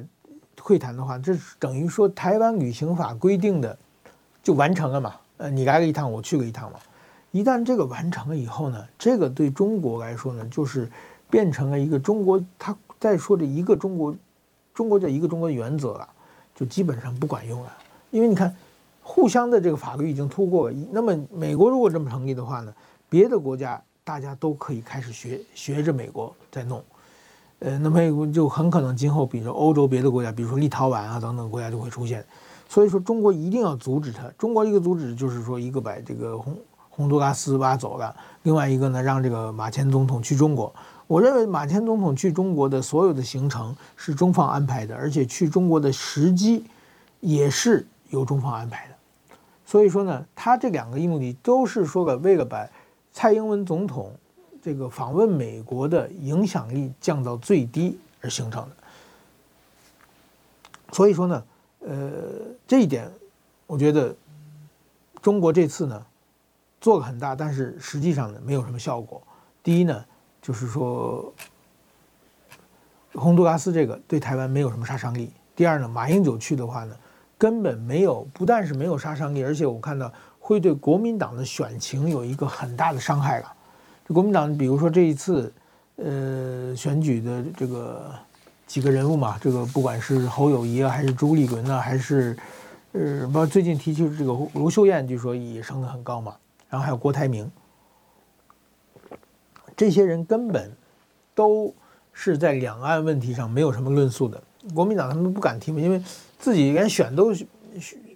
[0.60, 3.78] 会谈的话，这等于说台湾旅行法规定的
[4.44, 5.16] 就完成了嘛。
[5.38, 6.80] 呃，你来了一趟，我去了一趟嘛。
[7.32, 10.90] 一旦这个完成了以后呢，这个对中国来说呢，就是
[11.30, 14.16] 变成了一个中国，他在说的一个中国，
[14.74, 16.10] 中国这一个中国的原则了，
[16.58, 17.72] 就基本上不管用了。
[18.10, 18.54] 因为你看，
[19.04, 22.74] 互相的这个法律已经通过了，那么美国如果这么成立的话呢，
[23.08, 26.84] 别的国家大家都可以开始学学着美国在弄，
[27.60, 32.26] 呃，那么就很可能今后，比如说欧洲别的国家，比如说立陶宛啊等等国家就会出现。
[32.70, 34.28] 所以说，中国一定要阻止它。
[34.38, 36.58] 中国一个阻止就是说，一个把这个洪
[36.90, 40.74] 洪都拉斯挖走了，另外一个呢，让这个马前总统去中国。
[41.08, 46.64] 我认为马前总统去中国的所有的行程是中方安排的，而且去中国的时机
[47.20, 48.94] 也是由中方安排的。
[49.66, 52.68] 所以说呢，他这两个目的都是说了为了把
[53.12, 54.14] 蔡英文总统
[54.62, 58.76] 这个访问美国的影响力降到最低而形成的。
[60.92, 61.44] 所以说呢。
[61.80, 62.10] 呃，
[62.68, 63.10] 这一点，
[63.66, 64.14] 我觉得
[65.22, 66.06] 中国这次呢
[66.82, 69.22] 做了很大，但是实际上呢没有什么效果。
[69.64, 70.04] 第一呢，
[70.48, 71.34] 就是说
[73.16, 75.34] 洪都拉斯这个对台湾没有什么杀伤力。
[75.54, 76.96] 第二呢，马英九去的话呢，
[77.38, 83.54] 根本没有，不但是没有杀伤力，而且我看到会对国民党的选情有一个很大的伤害了。
[84.08, 85.52] 这国民党，比如说这一次
[85.98, 88.16] 呃选举的这个。
[88.68, 92.38] 几个人物嘛，这个不管是侯友谊啊，还是朱立伦啊，还是，
[92.92, 96.36] 呃，不最近提起这个卢秀燕，据说也升得很高嘛。
[96.70, 97.50] 然后还有郭台铭，
[99.78, 100.70] 这些人根本
[101.34, 101.74] 都
[102.12, 104.42] 是在两岸问题上没有什么论述的。
[104.76, 106.04] 国民党他们不敢提嘛，因为
[106.38, 107.34] 自己连选都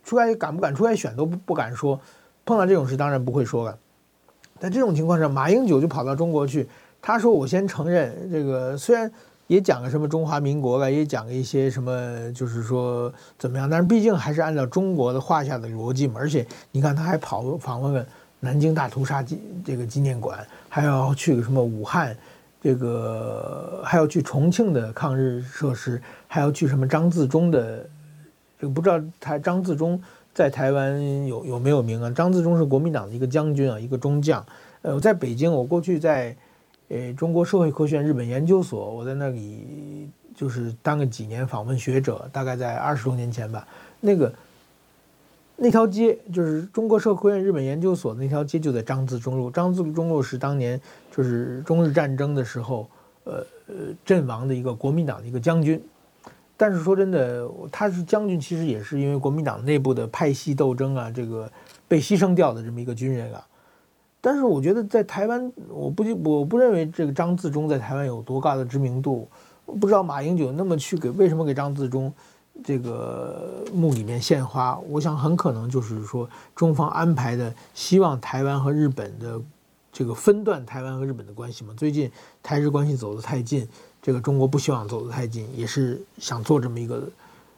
[0.04, 1.97] 出来敢不敢出来选都不不敢说。
[2.43, 3.78] 碰到这种事当然不会说了。
[4.60, 6.67] 在这种情况下，马英九就跑到中国去，
[7.02, 9.10] 他说：“我先承认这个，虽然。”
[9.47, 13.69] 也讲个什么中华民国了，也讲了一些什么，就是说怎么样？
[13.69, 16.13] 但是毕竟还是按照中国的画下的逻辑嘛。
[16.17, 18.08] 而且你看，他还跑访问了
[18.42, 22.14] 南京大屠杀纪这个纪念馆，还要去个什么武汉，
[22.62, 27.88] 这个还要去重庆的抗日设施，还要去什么张自忠的，
[28.60, 29.98] 这个不知道他张自忠
[30.34, 32.12] 在台湾有有没有名啊？
[32.12, 34.46] 张自忠是国民党的一个将军啊，一个中将。
[34.82, 36.36] 呃，我在北京，我过去在。
[36.94, 43.66] 呃，中国社会科学院日本研究所，我在那里就是当了几年访问学者，大概在二十多年前吧。
[44.02, 44.34] 那个
[45.63, 49.52] 那条街就是中国社科院日本研究所那条街，就在张自忠路。
[49.52, 50.82] 张自忠路是当年
[51.15, 52.89] 就是中日战争的时候，
[53.26, 55.80] 呃呃阵亡的一个国民党的一个将军。
[56.58, 61.47] 但是说真的，他是将军，其实也是因为国民党内部的派系斗争啊，这个
[61.88, 63.45] 被牺牲掉的这么一个军人啊。
[64.19, 69.28] 但是我觉得在台湾，我不我不认为这个张自忠在台湾有多高的知名度。
[69.80, 72.12] 不知道马英九那么去给为什么给张自忠
[72.64, 74.78] 这个墓里面献花？
[74.90, 79.42] 我想很可能就是说中方安排的，希望台湾和日本的
[79.92, 81.74] 这个分断台湾和日本的关系嘛。
[81.76, 82.12] 最近
[82.44, 83.68] 台日关系走得太近，
[84.02, 87.10] 这个中国不希望走得太近，也是想做这么一个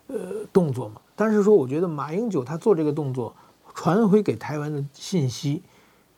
[0.07, 0.15] 呃
[0.51, 1.01] 动作嘛。
[1.15, 3.35] 但是说我觉得马英九他做这个动作，
[3.73, 5.61] 传回给台湾的信息。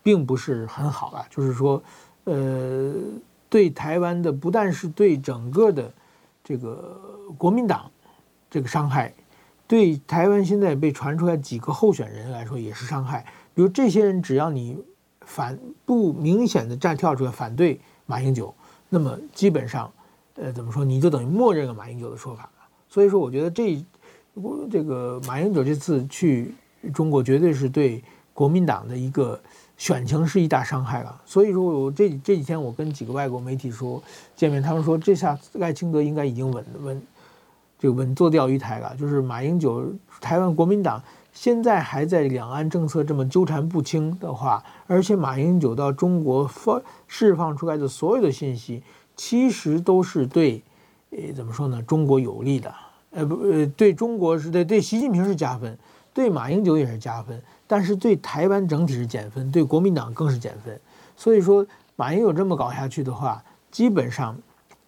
[0.05, 1.81] 并不是很好啊，就是说，
[2.25, 2.93] 呃，
[3.49, 5.91] 对台湾的不但是对整个的
[6.43, 6.95] 这个
[7.39, 7.89] 国民党
[8.55, 9.13] 这个伤害，
[9.67, 13.25] 对台湾现在被传出来几个候选人来说也是伤害。
[13.53, 14.81] 比如这些人，只要你
[15.25, 18.55] 反不明显的站跳出来反对马英九，
[18.87, 19.91] 那么基本上，
[20.35, 22.65] 呃，怎么说，你就等于默认了马英九的说法了。
[22.87, 23.85] 所以说，我觉得这
[24.71, 26.55] 这个马英九这次去
[26.93, 28.01] 中国，绝对是对
[28.33, 29.37] 国民党的一个
[29.75, 31.21] 选情是一大伤害了。
[31.25, 34.01] 所以说，我这这几天我跟几个外国媒体说
[34.33, 37.01] 见面，他们说这下赖清德应该已经稳稳
[37.79, 38.95] 这个稳坐钓鱼台了。
[38.97, 39.85] 就是马英九
[40.21, 41.01] 台湾国民党。
[41.37, 48.81] 现在还在两岸政策这么纠缠不清的话，而且马英九到中国放释放出来的所有的信息，
[49.17, 50.63] 其实都是对，
[51.09, 51.83] 呃，怎么说呢？
[51.83, 52.73] 中国有利的，
[53.11, 55.77] 呃不呃，对中国是对对习近平是加分，
[56.13, 60.79] 对马英九也是加分，但是对台湾整体是减分，对国民党更是减分。
[61.17, 64.33] 所以说，马英九这么搞下去的话，基本上。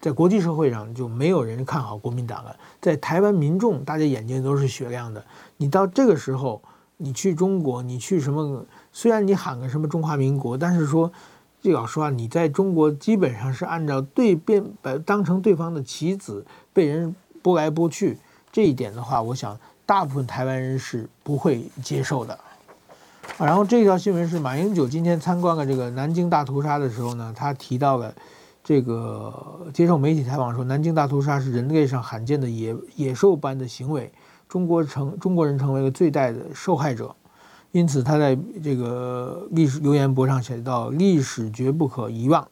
[0.00, 5.24] 在国际社会上就没有人看好国民党了，在台湾民众大家眼睛都是雪亮的。
[5.56, 6.62] 你到这个时候，
[6.98, 8.64] 你去中国，你去什么？
[8.92, 11.10] 虽然你喊个什么中华民国，但是说，
[11.60, 18.16] 这老实话，你在中国基本上是按照对变把当成对方的棋子，被人拨来拨去。
[18.52, 22.38] 这一点的话，我想大部分台湾人是不会接受的。
[23.36, 28.14] 然后这条新闻是马英九今天参观了这个南京大屠杀的时候呢，他提到了。
[28.64, 34.12] 这个接受媒体采访说，南京大屠杀是人类上罕见的野野兽般的行为，
[34.46, 37.16] 中国成中国人成为了最大的受害者，
[37.72, 42.46] 因此他在这个历史留言簿上写道：“历史绝不可遗忘，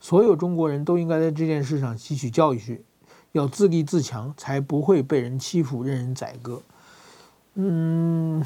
[0.00, 2.82] 所有中国人都应该在这件事上吸取教训，
[3.32, 6.62] 要自立自强，才不会被人欺负、任人宰割。”
[7.56, 8.42] 嗯，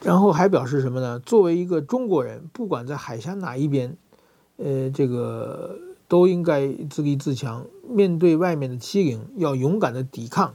[0.00, 1.18] 然后还表示什么呢？
[1.18, 3.96] 作为一个中国人，不管在海峡哪一边，
[4.58, 5.76] 呃，这个。
[6.06, 10.54] 都应该自立自强，面对外面的欺凌，要勇敢的抵抗。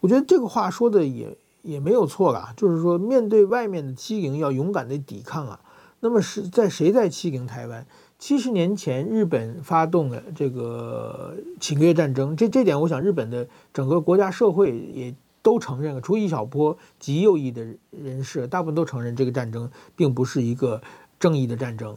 [0.00, 5.60] 我觉得这个话说的也也没有错啦，就是说面对外面的欺凌，要勇敢的抵抗啊。
[6.00, 7.86] 那么是在谁在欺凌台湾？
[8.18, 20.82] 七十年前，日本发动了这个侵略战争，这这点我想日本的整个国家社会也都承认了，除一小波极右翼的人士，大部分都承认这个战争并不是一个
[21.18, 21.96] 正义的战争。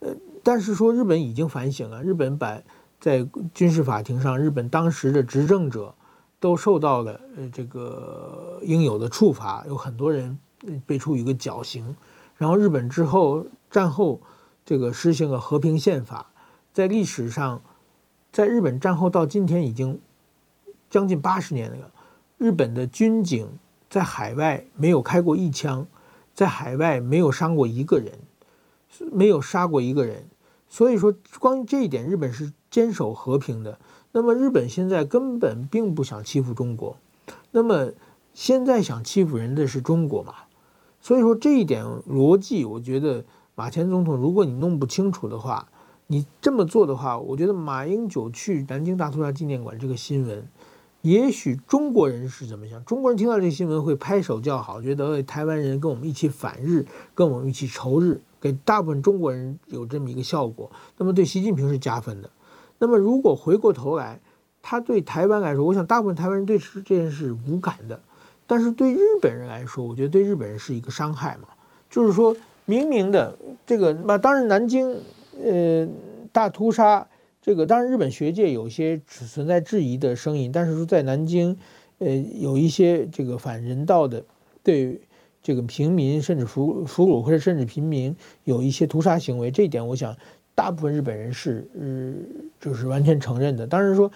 [0.00, 0.14] 呃。
[0.42, 2.60] 但是说日本已经反省了，日本把
[3.00, 5.94] 在军事法庭上，日本当时的执政者
[6.40, 10.38] 都受到了呃这个应有的处罚，有很多人
[10.86, 11.96] 被处以个绞刑。
[12.36, 14.20] 然后日本之后战后
[14.64, 16.26] 这个实行了和平宪法，
[16.72, 17.62] 在历史上，
[18.32, 20.00] 在日本战后到今天已经
[20.90, 21.90] 将近八十年了，
[22.38, 23.48] 日本的军警
[23.88, 25.86] 在海外没有开过一枪，
[26.34, 28.18] 在海外没有伤过一个人，
[29.12, 30.26] 没有杀过一个人。
[30.72, 33.78] 所以说，关于这一点，日本是坚守和平的。
[34.10, 36.96] 那么，日本现在根本并不想欺负中国。
[37.50, 37.90] 那么，
[38.32, 40.32] 现在想欺负人的是中国嘛？
[40.98, 43.22] 所以说，这一点逻辑，我觉得
[43.54, 45.68] 马前总统，如果你弄不清楚的话，
[46.06, 50.48] 你这么做的话，我觉得马英九去南京大屠杀纪念馆这个新闻，
[51.02, 52.84] 也许中国人是怎么想？
[52.84, 58.20] 中国人听到这个新闻会拍手叫好，觉得台湾人跟我们一起反日，跟我们一起仇日。
[58.40, 62.28] 给大部分中国人有这么一个效果，那么对习近平是加分的。
[62.78, 64.20] 那么如果回过头来，
[64.60, 68.00] 他对台湾来说，我想大部分台湾人对这件事无感的，
[68.44, 71.46] 但是对日本人来说，我觉得对日本人是一个伤害嘛。
[71.88, 75.00] 就是说明明的这个，那当然南京
[75.40, 75.88] 呃
[76.32, 77.06] 大屠杀
[77.42, 81.58] 这个，当然日本学界有一些存在质疑的声音，但是说在南京
[81.98, 84.24] 呃有一些这个反人道的
[84.62, 85.02] 对。
[85.44, 90.16] 这个平民甚至俘俘虏或者甚至平民有一些屠杀行为，这一点我想
[90.54, 92.14] 大部分日本人是呃
[92.60, 93.66] 就是完全承认的。
[93.66, 94.12] 当然说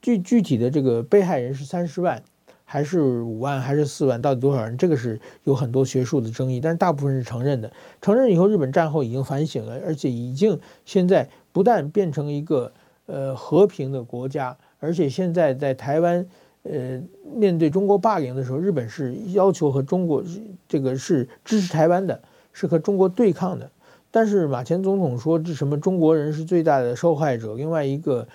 [0.00, 2.22] 具具体的这个被害人是三十万
[2.64, 6.60] 还是五万还是四万，到底多少人，这个是有很多学术的争议。
[6.60, 7.72] 但是大部分是承认的。
[8.00, 12.72] 承认以后，日本战后已经反省了，而且已经现在不但变成一个
[13.06, 16.26] 呃和平的国家，而且现在在台湾。
[16.64, 17.00] 呃，
[17.34, 20.22] 面对中国霸凌的时候，日本是要求和中国
[20.68, 22.20] 这个是支持台湾的，
[22.52, 23.70] 是和中国对抗的。
[24.10, 28.28] 但是马前总统说，这什么中国人是最大的受害者，另外一个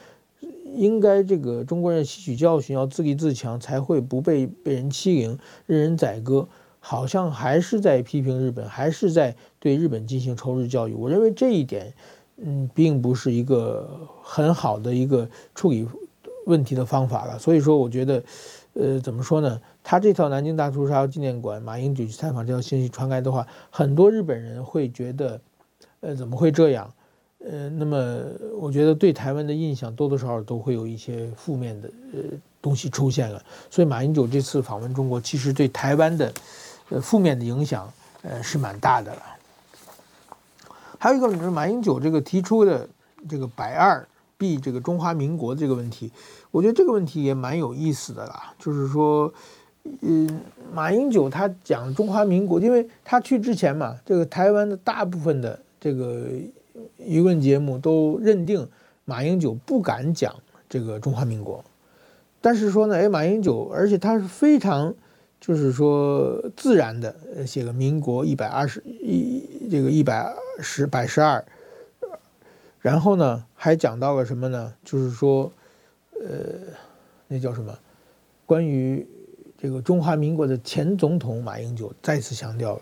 [0.73, 6.47] 应该这个中国人吸取教训，要自立自强，才会不被被人欺凌、任人宰割。
[6.80, 10.93] 好像还是在批评日本，还是在对日本进行仇日教育。
[10.93, 11.93] 我认为这一点，
[12.38, 15.88] 嗯，并不是一个很好的一个处理。
[16.46, 18.22] 问题的方法了，所以说我觉得，
[18.74, 19.62] 呃，怎么说呢？
[19.82, 25.39] 他这套南京大屠杀纪念馆，马英九去采访这条信息传开的话，很多日本人会觉得，
[26.02, 26.93] 呃，怎么会这样？
[27.50, 28.26] 呃，那么
[28.60, 32.19] 我觉得对台湾的印象多多少少都会有一些负面的呃
[32.62, 33.41] 东西出现了。
[33.69, 36.34] 所以马英九这次访问中国，其实对台湾的
[36.89, 37.89] 呃负面的影响
[38.24, 39.22] 呃是蛮大的了。
[41.03, 42.87] 还有一个就是马英九这个提出的
[43.27, 46.09] 这个百二避这个中华民国这个问题，
[46.49, 48.53] 我觉得这个问题也蛮有意思的啦。
[48.57, 49.33] 就是说，
[49.99, 50.39] 嗯，
[50.73, 56.25] 马英九他讲中华民国，因为他去之前嘛，这个台湾的大部分的这个。
[56.97, 58.67] 舆论节目都认定
[59.05, 60.33] 马英九不敢讲
[60.67, 61.63] 这个中华民国，
[62.41, 64.91] 但是说呢，哎，马英九，而且他是非常，
[65.45, 67.13] 就是说自然的
[67.45, 71.43] 写个民国一百二十一这个一百十百十二，
[72.79, 74.73] 然后呢还讲到了什么呢？
[74.86, 75.51] 就是说，
[76.13, 76.29] 呃，
[77.27, 77.77] 那叫什么？
[78.45, 79.06] 关于
[79.58, 82.82] 这个中华民国的前总统马英九再次强调了。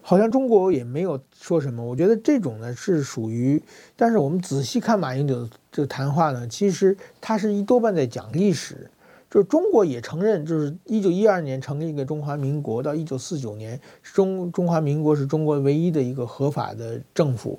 [0.00, 3.60] 好像中国也没有说什么，我觉得这种呢是属于，
[3.96, 8.88] 但是我们仔细看马英九这个谈话呢，其实他是一多半在讲历史，
[9.30, 17.58] 就是中国也承认，就是一九一二年成立一个中华民国，到一九四九年中中华民国是中国唯一的一个合法的政府，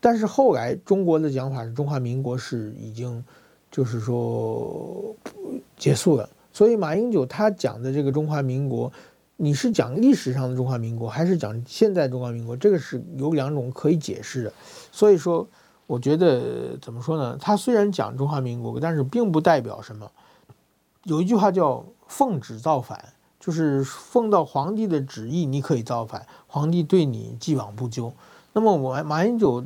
[0.00, 3.24] 但是后来中国的讲法是中华民国是已经
[3.70, 5.14] 就是说
[5.76, 8.92] 结束了，所以马英九他讲的这个中华民国。
[9.36, 12.56] 你是讲历史上的中华民国，还是讲现在中华民国？
[12.56, 14.52] 这个是有两种可以解释的。
[14.92, 15.44] 所以说，
[15.88, 17.36] 我觉得怎么说呢？
[17.40, 20.08] 他虽然讲中华民国，但是并不代表什么。
[21.04, 28.12] 有一句话叫“奉旨造反”，就是奉到皇帝的旨意，你可以造反，皇帝对你既往不咎。
[28.52, 29.64] 那么我马英九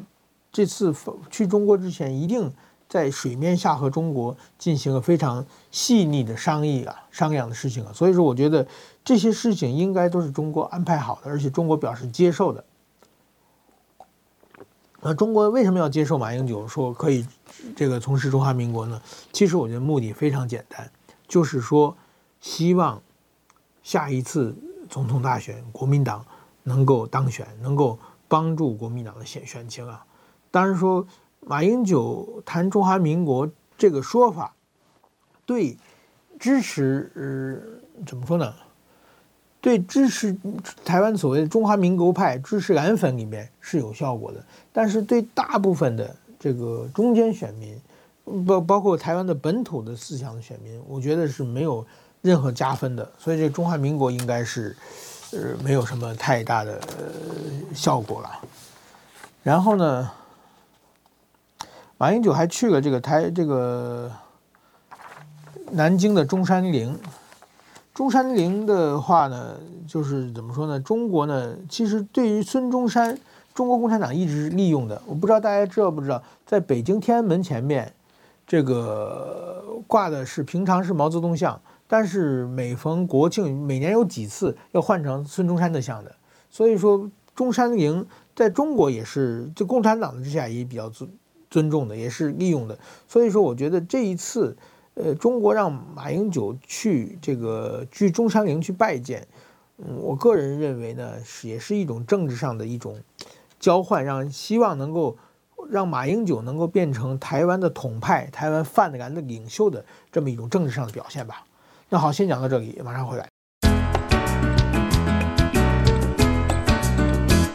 [0.52, 0.94] 这次
[1.30, 2.52] 去中国之前，一定。
[2.88, 8.66] 在水面下和中国进行了非常细腻的商议啊，商量的事情啊，所以说我觉得
[9.04, 12.64] 这些事情应该都是中国安排好的，而且中国表示接受的。
[15.02, 17.26] 那中国为什么要接受马英九说可以
[17.76, 18.98] 这个从事中华民国呢？
[19.34, 20.90] 其实我觉得目的非常简单，
[21.28, 21.96] 就是说
[22.40, 23.00] 希望
[23.84, 24.56] 下一次
[24.88, 26.24] 总统大选国民党
[26.64, 30.04] 能够当选，能够帮助国民党的选选情啊。
[30.50, 31.06] 当然说。
[31.46, 34.54] 马英九谈中华民国这个说法，
[35.46, 35.78] 对
[36.38, 38.52] 支持呃怎么说呢？
[39.58, 40.36] 对支持
[40.84, 47.80] 台湾所谓的中华民国派支持蓝粉里面是有效果的，但是对大部分的这个中间选民，
[48.46, 51.86] 包包括台湾的本土的思想的选民，我觉得是没有
[52.22, 53.10] 任何加分的。
[53.18, 54.76] 所以这中华民国应该是
[55.32, 56.80] 呃没有什么太大的
[57.74, 58.30] 效果了。
[59.42, 60.10] 然后呢？
[62.00, 64.08] 马英九还去了这个台这个
[65.72, 66.96] 南京的中山陵。
[67.92, 70.78] 中山陵的话呢，就是怎么说呢？
[70.78, 73.18] 中国呢，其实对于孙中山，
[73.52, 75.02] 中国共产党一直是利用的。
[75.06, 77.92] 我不知道大家知道不知道，在北京天安门前面，
[78.48, 86.16] 这个挂的是平常是毛泽东像，但是每逢国庆，每年有几次要换成孙中山的像的。
[86.50, 91.08] 所以说，中山陵在中国也是，就共产党的之下也比较尊。
[91.50, 94.54] 尊重的也是利用的，所以说我觉得这一次，
[94.92, 99.26] 呃，中国让马英九去这个去中山陵去拜见，
[100.02, 102.98] 我个人认为呢，是也是一种政治上的一种
[103.58, 105.16] 交换，让希望能够
[105.70, 111.44] 让马英九能够变成台湾的统派、台湾泛蓝的领袖的这么一种政治上的表现吧。
[111.88, 113.26] 那好，先讲到这里，马上回来。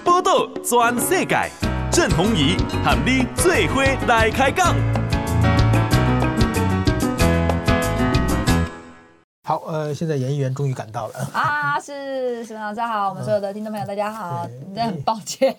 [0.03, 1.49] 报道全世界。
[1.91, 4.75] 郑鸿仪喊你最伙来开讲。
[9.45, 11.77] 好，呃，现在演艺员终于赶到了啊！
[11.77, 15.53] 是，沈老师好，我们所有的听众朋友，大家好，真的很抱歉，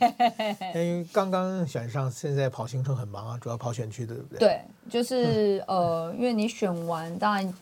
[0.74, 4.38] 因为刚刚选上，现在跑行程很忙啊，主要跑选区的，对不对？
[4.38, 7.54] 对，就是呃，因为你选完，当然。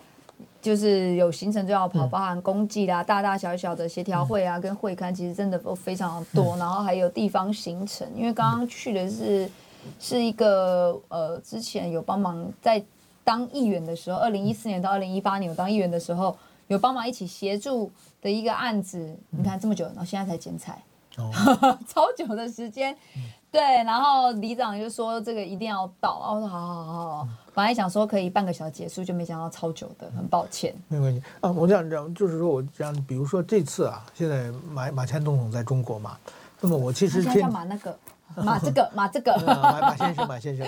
[0.61, 6.57] 就是有行程就要跑，包含公祭啦、大大小小的协调会啊，跟会刊，其实真的都非常的多。
[6.57, 9.51] 然后还有地方行程，因为刚刚去的是
[9.99, 12.81] 是一个呃，之前有帮忙在
[13.25, 16.37] 当议员的时候，二零一四年到二零一八年我当议员的时候，
[16.69, 19.17] 有帮忙一起协助的一个案子。
[19.31, 20.83] 你看这么久，然后现在才剪彩，
[21.87, 22.97] 超久的时间。
[23.51, 30.75] 对，然后里长就说这个一定要到，我说好好好好，本来想说可以半个小时结束，就没想到超久的，很抱歉。
[30.89, 36.17] 没关系啊，我这样就是说我这样，比如说这次啊，现在马马前总统在中国嘛，
[36.63, 37.99] 那么我其实叫马那个
[38.43, 40.67] 马这个马这个马马先生马先生，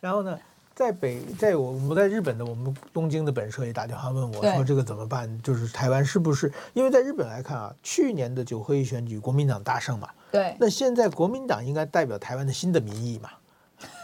[0.00, 0.38] 然后呢？
[0.74, 5.30] 在北，在我我在日本的我们东京的本社也打电话问我说，这个怎么办？
[5.40, 6.52] 就是台湾是不是？
[6.72, 10.56] 因为在日本来看啊，去年的九合一选举国民党大胜嘛，对。
[10.58, 13.30] 那现在国民党应该代表台湾的新的民意嘛？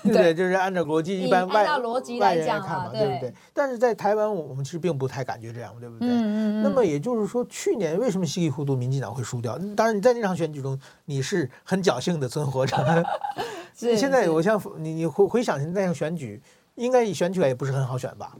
[0.03, 0.35] 对不对？
[0.35, 3.35] 就是按照逻辑，一般外按照逻辑来讲看嘛，对对不对？
[3.53, 6.07] 但是在台湾，我我们其实并不太感觉这样，对不对？
[6.07, 6.63] 嗯嗯嗯。
[6.63, 9.59] 那么也就是说，去年为什么稀里糊涂民进党会输掉？
[9.77, 13.05] 当然，你在那场选举中，你是很侥幸的存活着。
[13.77, 13.97] 是。
[13.97, 16.43] 现在我像你你回回想那场选举，
[16.81, 18.33] 应该选举来也不是很好选吧？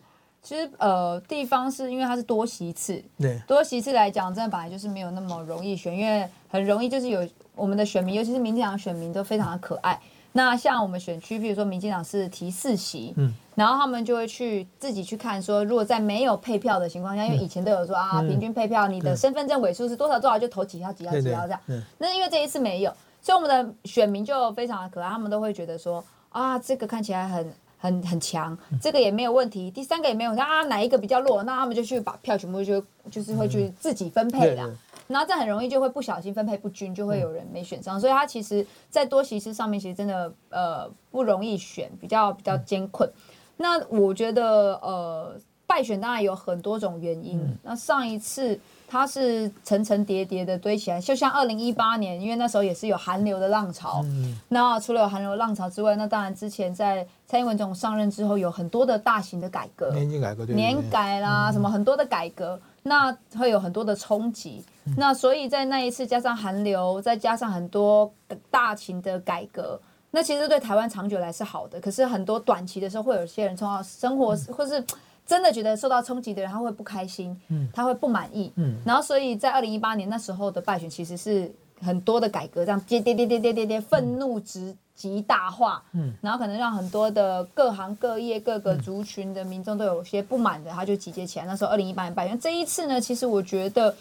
[0.43, 10.01] 其实呃，地方是因为它是多席次，对，多席次来讲，真的本来就是没有那么容易选，因为很容易就是有我们的选民，尤其是民进党选民都非常的可爱。
[10.33, 21.61] 那像我们选区，比如说民进党是提四席，嗯，然后他们就会去自己去看说，如果在没有配票的情况下，因为以前都有说啊，平均配票，你的身份证尾数是多少多少就投几票几票几票这样，
[21.99, 27.53] 那因为这一次没有，所以我们的选民就非常的可爱，他们都会觉得说啊，这个看起来很。
[27.83, 34.71] 很很强，这个也没有问题，第三个也没有问题啊，哪一个比较弱，那他们就去把票全部就就是会去自己分配啦，
[35.09, 43.11] 然后这很容易就会不小心分配不均，就会有人没选上，所以他其实在多席次上面其实真的呃不容易选，比较比较艰困。
[43.57, 45.35] 那我觉得呃
[45.67, 48.61] 败选当然有很多种原因，那上一次。
[48.91, 54.01] 它是层层叠叠的堆起来，就像二零一八年，因为那时候也是有韩流的浪潮。
[54.07, 64.65] 嗯、那除了有韩流浪潮之外，那当然之前在蔡英文总统上任之后，有很多的大型的改革，年金改革，对，年改啦，嗯、什么很多的改革，那会有很多的冲击。
[64.87, 68.13] 嗯、那所以在那一次加上韩流，再加上很多
[68.51, 69.81] 大型的改革，
[70.11, 71.81] 那其实对台湾长久来是好的。
[71.81, 74.85] 可是很多短期的时候，会有些人从生活、嗯、或是。
[75.31, 81.49] 真的觉得受到冲击的人，他会不开心，嗯，他会不满意，嗯，然后所以在二零一八年那时候的败选，其实是
[81.81, 91.47] 很多的改革，这样跌跌跌跌跌跌跌，愤怒值极大化，嗯，然后可能让很多的各行各业各个族群的民众都有些不满的，他就集结起来。
[91.47, 93.95] 那时候二零一八年败选，这一次呢，其实我觉得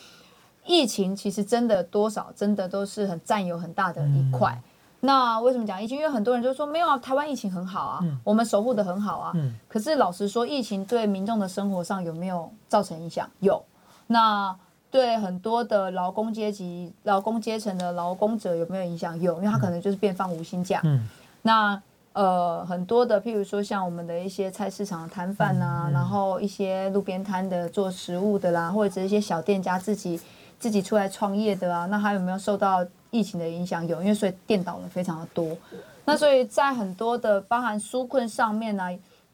[0.66, 4.60] 疫情其实真的多少真的都是很占有很大的一块。
[5.02, 5.98] 那为什么讲疫情？
[5.98, 9.32] 因为很多人就说没有啊，台湾疫情很好啊，嗯、我们守护的很好啊。
[9.36, 13.26] 嗯、可是老实说，疫情对民众的生活上有没有造成影响？
[13.40, 13.64] 有。
[14.08, 14.54] 那
[14.92, 19.18] 对很多的劳工阶级、劳工阶层的劳工者有没有影响？
[19.22, 20.82] 有，因为他可能就是变放无薪假。
[20.84, 21.08] 嗯、
[21.44, 21.82] 那
[22.12, 30.20] 呃，很多的，譬如说像我们的一些菜市场的摊贩啊，嗯嗯、然后一些路边摊的做食物的啦，或者是一些小店家自己
[30.60, 32.86] 自己出来创业的啊，那他有没有受到？
[33.12, 35.58] 疫情的影响有，因为所以电倒了非常的多，
[36.06, 38.84] 那所以在很多的包含纾困上面呢，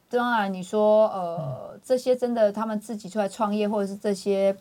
[0.08, 4.56] 当然你说呃这些真的他们自己出来创业，或者是这些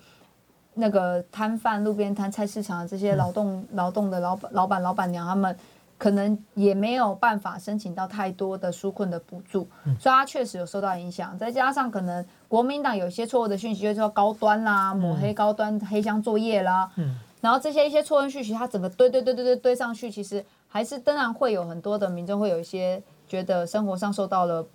[0.73, 5.55] 那个摊贩、路边摊、菜市场的这些劳动劳动的老板、老板、老板娘，他们
[5.97, 9.65] 可能也没有办法申请到太多的纾困的补助，
[9.97, 11.37] 所以他确实有受到影响。
[11.37, 16.91] 再加上可能国民党有些错误的讯息，就是说高端啦、抹黑高端、黑箱作业啦。
[17.45, 24.65] 然后这些一些错误讯息，它整个堆堆堆堆堆堆上去，其实还是当然会有很多的民众会有一些觉得生活上受到了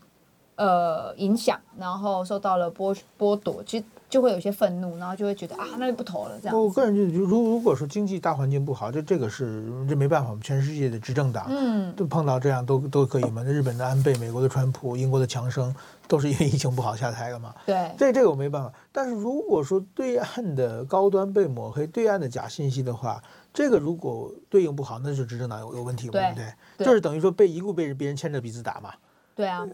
[0.55, 6.57] 呃影响，然后受到了剥剥夺，其实就会有一些愤怒，然后就会觉得啊，那就不投了这样。
[6.57, 13.43] 我个人就如如果说经济大环境不好，这这个是这没办法，我们全世界的执政党嗯都碰到这样都都可以嘛？
[13.45, 15.75] 那日本的安倍、美国的川普、英国的强生。
[16.11, 17.55] 都是因为疫情不好下台了嘛？
[17.65, 18.73] 对，这这个我没办法。
[18.91, 23.23] 但是如果说对岸的高端被抹黑，对岸的假信息的话，
[23.55, 26.53] 这个如果对应不好，那就执政党有有问题，对不对？
[26.79, 28.93] 对，就是等于说被一路被别人牵着鼻子打嘛。
[29.37, 29.65] 对啊，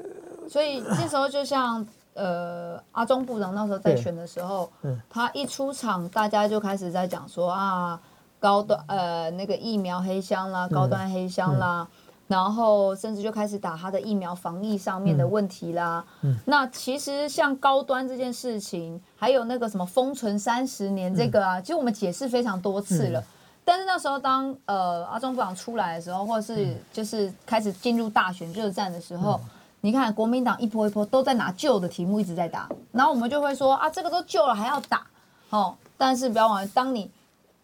[0.47, 7.99] 所以那时候就像呃阿中部长那时候在选的时候，嗯，他一出场，大家就开始在讲说啊，
[8.39, 11.89] 高端呃那个疫苗黑箱啦，高端黑箱啦。
[11.91, 16.05] 嗯嗯然后甚至就开始打他的疫苗防疫上面的问题啦。
[16.23, 23.21] 嗯嗯、那其实像高端这件事情，还有那个什么封存三十年这个啊，嗯、其实我们解释非常多次了。
[23.21, 23.25] 嗯、
[23.65, 29.51] 但是那时候当呃阿中部长出来的时候，或者是就是开始进入大选热战的时候，嗯、
[29.83, 35.07] 你看国民党一波一波都在拿旧的题目一直在打，然后我们就会说啊，这个都旧了还要打
[35.51, 35.77] 哦。
[35.97, 37.09] 但是不要忘了，当你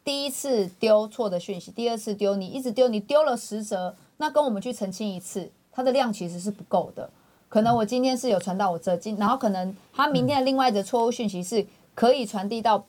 [0.04, 3.92] 第一次丢错的讯息，第二次丢你一直丢，你丢了十则。
[4.23, 7.11] 那跟我们去澄清一次，它的量其实是不够的。
[7.49, 12.85] 可能我今天是有传到我这，今然后可能他明天的另外的错误讯息是可以传递到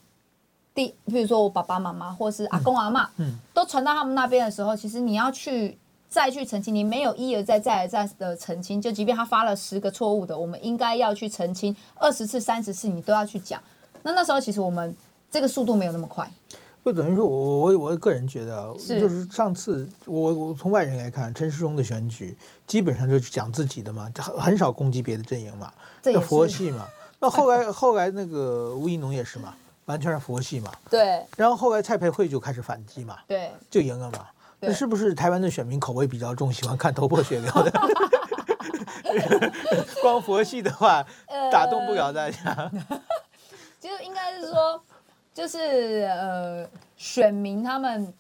[0.76, 5.76] 第，比如说我爸爸妈妈或是阿公阿嬷，嗯，都传到他们那边的时候，其实你要去
[6.08, 13.60] 再去澄清，你没有一而再再而再的澄清，就即便他发了十个错误的，我们应该要去澄清二十次、三十次，你都要去讲。
[14.04, 14.96] 那那时候其实我们
[15.32, 16.30] 这个速度没有那么快。
[16.84, 25.72] 就等于说，我我我个人觉得，是就是上次我我从外人来看，陈世忠的选举基本上就是讲自己的嘛，很很少攻击别的阵营嘛，
[26.02, 26.86] 这佛系嘛。
[27.20, 29.56] 那后来后来那个吴怡农也是嘛，
[29.86, 30.72] 完全是佛系嘛。
[30.90, 31.26] 对。
[31.38, 34.28] 然后后来蔡培慧就开始反击嘛，对，就赢了嘛。
[34.60, 37.72] 那是不是台湾的选民口味比较重，喜欢看头破血流的？
[40.02, 41.06] 光佛系的话，
[41.52, 42.72] 打动不了大家。
[43.80, 44.82] 其实应该是说，
[45.34, 48.14] 就是呃，选民他们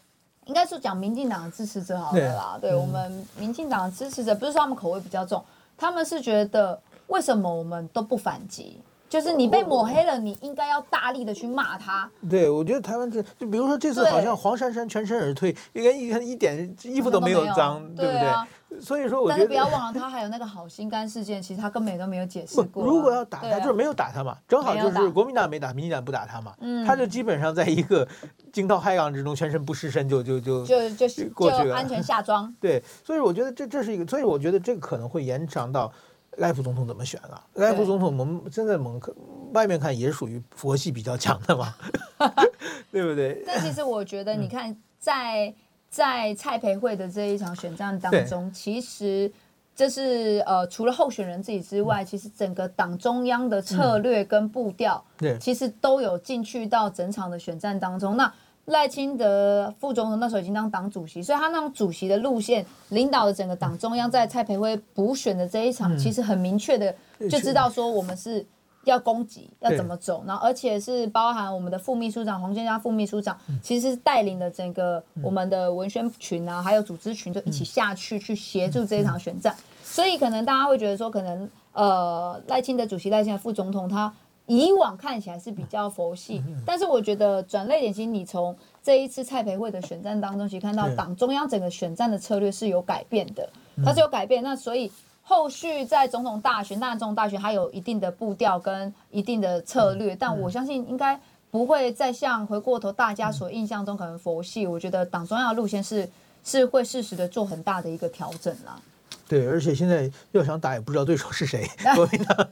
[0.45, 2.57] 应该是讲民进党的支持者好了啦。
[2.59, 5.43] 对，对我们民进党的支持者，不是说他们口味比较重，
[5.78, 8.82] 他们是觉得为什么我们都不反击？
[9.09, 12.09] 就是你被抹黑了，你应该要大力的去骂他。
[12.28, 18.34] 对，我觉得台湾这就比如说这次好像黄珊珊全身而退，应该一一点衣服都没有脏，对不对？
[18.82, 22.84] 所以说我觉得，但是不要忘了，他还有那个好心肝事件，其实他根本都没有解释过。
[22.84, 26.55] 如果要打他，就是没有打他嘛，正好就是国民党没打，民进党不打他嘛，
[26.86, 28.07] 他就基本上在一个
[28.51, 32.53] 惊涛骇浪之中，全身不湿身就就就就就过去了，安全下庄。
[32.59, 35.91] 对，所以我觉得这这是一个，所以我觉得这个可能会延长到。
[36.38, 37.39] 赖副总统怎么选了？
[37.53, 39.15] 赖副总统，我们现在蒙克
[39.53, 41.76] 外面看也属于佛系比较强的嘛，
[42.91, 43.43] 对不对？
[43.45, 45.55] 但其实我觉得，你看在、嗯、
[45.93, 49.31] 在蔡培慧的这一场选战当中，其实
[49.75, 58.17] 这是呃，除了候选人自己之外，嗯、其实整个党中央的策略跟步调，对，其实都有进去到整场的选战当中。
[58.17, 58.33] 那
[58.65, 66.95] 赖清德副总统那时候已经当党主席，所以他那种主席的路线，领导的整个党中央，在蔡培慧补选的这一场，其实很明确的
[67.29, 68.43] 就知道说我们是
[68.86, 79.55] 要攻击，要怎么走，然后而且是包含我们的副秘书长黄健嘉副秘书长，其实是带领的整个我们的文宣群啊，还有组织群，就一起下去去协助这一场选战。
[79.84, 84.13] 所以可能大家会觉得说，可能呃赖清德主席、赖清德副总统他。
[84.45, 88.53] 以往看起来是比较佛系，但是我觉得转捩点，其实你从
[88.84, 93.47] 这一次蔡培慧的选战当中，其实看到党中央整个选战的策略是有改变的，
[93.86, 94.43] 它是有改变。
[94.43, 94.91] 那所以
[95.24, 101.19] 后续在总统大选、大总统大选，它有一定的步调跟一定的策略，但我相信应该
[101.49, 104.67] 不会再像回过头大家所印象中可能佛系。
[104.67, 106.09] 我觉得党中央的路线是
[106.43, 108.78] 是会适时的做很大的一个调整啦。
[109.26, 111.65] 对，而且现在要想打也不知道对手是谁，
[111.95, 112.47] 国民党，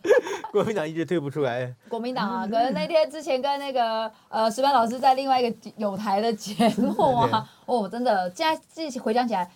[0.51, 1.71] 国民党一直推不出来。
[1.89, 9.51] 国民党啊，可能那天之前跟那个呃石班老师在另外一个有台的节目啊，哦，真的，现在自己回想起来，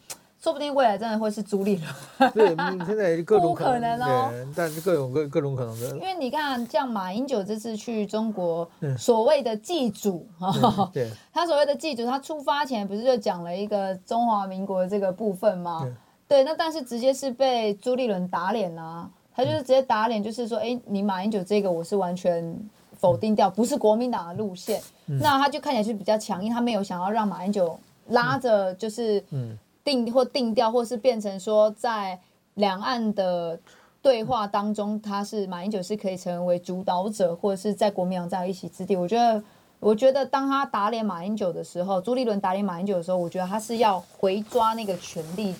[0.45, 1.81] 说不定未来真的会是朱立
[2.19, 2.31] 伦。
[2.31, 5.87] 对，现在各种可能哦，但是各种各各种可能的。
[5.95, 15.91] 因为你看，像马英九这次去中国，所谓的祭祖哈， 对，他所谓的祭祖，他出发前不是就讲了一个中华民国的这个部分吗？
[16.27, 22.55] 对，那但是直接是被朱立伦打脸啊，他就是直接打脸，就是说，哎，你马英九这个我是完全
[22.99, 24.79] 否定掉，不是国民党的路线。
[25.07, 27.75] 嗯、那他就看起来是比较强硬，他没有想要让马英九
[28.09, 29.23] 拉着，就是
[29.85, 32.19] 定或定调，或是变成说在
[32.55, 33.57] 两岸的
[34.01, 38.97] 对话当中，他是马英九是可以成为主导者，或者是在国民党占有一席之地。
[38.97, 39.41] 我觉得。
[39.81, 45.53] 我觉得当他打脸马英九的时候，朱立伦打脸马英九的时候，我觉得他是要回抓那个权力，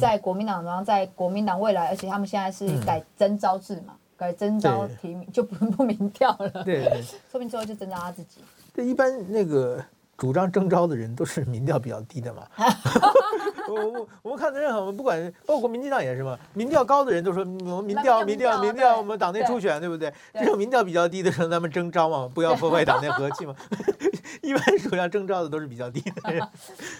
[0.00, 8.40] 在国民党，然后在国民党未来，而且他们现在是改征召制嘛，改征召提名就不 不民调了，对，对， 说明之后就征召他自己。
[8.74, 9.84] 对，一般那个
[10.18, 12.42] 主张征召的人都是民调比较低的嘛。
[13.68, 20.12] 我我我们看的任何，我们不管包括民进党也是嘛，民调高的人都说我们民调民调民调，我们党内初选对不对？
[20.34, 23.54] 这种民调比较低的时候，咱们征召嘛， 不要破坏党内和气嘛。
[24.42, 26.48] 一般手上征召的都是比较低的人。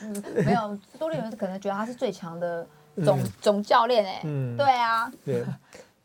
[0.03, 2.66] 嗯，没有，多立伦可能觉得他是最强的
[3.05, 4.21] 总总教练哎。
[4.25, 5.11] 嗯，对啊。
[5.25, 5.45] 对。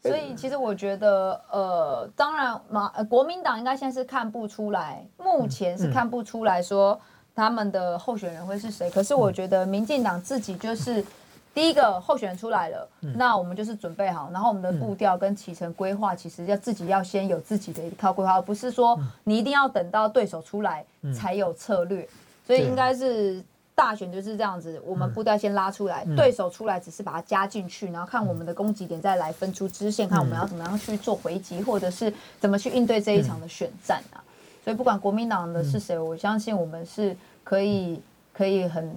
[0.04, 7.00] 所以其实我觉得，呃，当然嘛，国民党应该现在是看不出来，目前是看不出来说。
[7.36, 8.92] 他们的候选人会是谁？
[8.92, 11.04] 可是我觉得民进党自己就是
[11.52, 22.04] 第一个候选人出来了，嗯、那我们就是准备好，然后我们的步调跟启程规划，其实要自己要先有自己的一套规划，而不是说你一定要等到对手出来才有策略。
[22.04, 22.08] 嗯、
[22.46, 23.44] 所以应该是
[23.76, 34.24] 大选就是这样子，我们步调先拉出来，嗯、对手出来只是把它加进去，然后看我们的攻击点再来分出支线，看我们要怎么样去做回击，或者是怎么去应对这一场的选战啊。
[34.64, 38.00] 所以不管国民党的是谁，我相信我们是可以
[38.32, 38.96] 可以很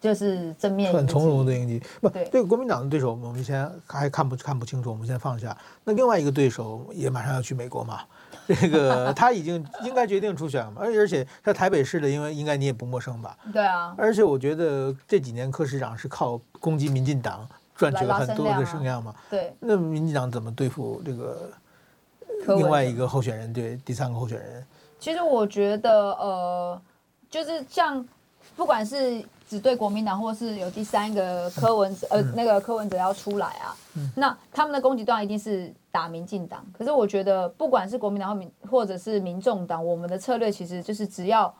[0.00, 1.80] 就是正面很从容的应对。
[2.00, 5.56] 不对，对国民党的对手，我们先还看不看不清楚，我们先放下。
[5.84, 8.00] 那另外一个对手也马上要去美国嘛，
[8.46, 13.36] 这个他已经应该决定出选了嘛，而而且在台北市的，因为应该你也不陌生吧？
[13.52, 13.94] 对啊。
[13.96, 19.14] 而且我觉得这几年柯市长是靠攻击民进党赚取了很多的声量嘛。
[19.28, 19.54] 对。
[19.60, 21.50] 那民进党怎么对付这个
[22.48, 23.52] 另外一个候选人？
[23.52, 24.64] 对，第三个候选人。
[24.98, 26.82] 其实我觉得，呃，
[27.30, 28.06] 就是像，
[28.54, 33.74] 不管是只对国民党，或是有第三个柯文哲，呃，那个柯文哲要出来啊，
[34.14, 36.64] 那他们的攻击段一定是打民进党。
[36.76, 41.52] 可是我觉得，不管是国民党或民，或者是民众党，我们的策略其实就是只要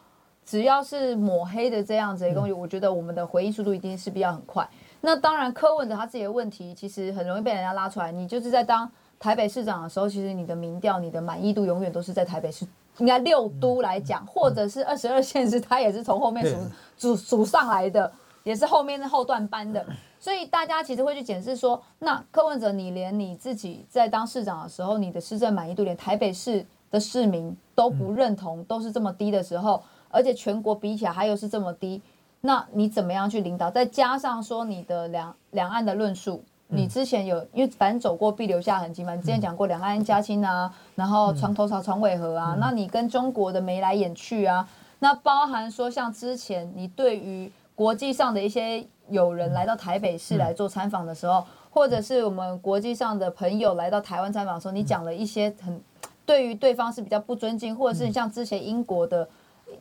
[0.45, 4.68] 只要是抹黑的这样子的东西，我觉得我们的回应速度一定是比较很快。
[5.01, 8.12] 那当然，柯文哲他自己的问题其实很容易被人家拉出来。
[8.12, 12.66] 你就是在当台北市长的时候，其实你的民调、你的满意度永远都是在台北市，
[12.99, 16.59] 应该六都来讲，或者是二十二县市，他也是从后面数
[16.97, 18.12] 数数上来的，
[18.45, 19.84] 也是后面的后段班的。
[20.20, 32.03] 所以大家其实会去检视说，那柯文哲，你连你自己在当市长的时候，你的市政满意度，连台北市的市民都不认同，都是这么低的时候，而且全国比起来，还又是这么低，
[32.43, 33.70] 那你怎么样去领导？
[33.70, 44.68] 再加上说你的两两岸的论述，你之前有因为反正走过必留下痕迹嘛，你之前讲过两岸一家亲啊，然后床头朝床尾和啊，那你跟中国的眉来眼去啊，
[44.99, 47.51] 那包含说像之前你对于
[47.81, 48.87] 国际上的一些。
[49.09, 55.83] 友人来到台北市来做参访的时候，嗯、或者是我们国际上的朋友来到台湾参访的时候，你讲了一些很
[56.24, 59.28] 对于对方是比较不尊敬，或者是像之前英国的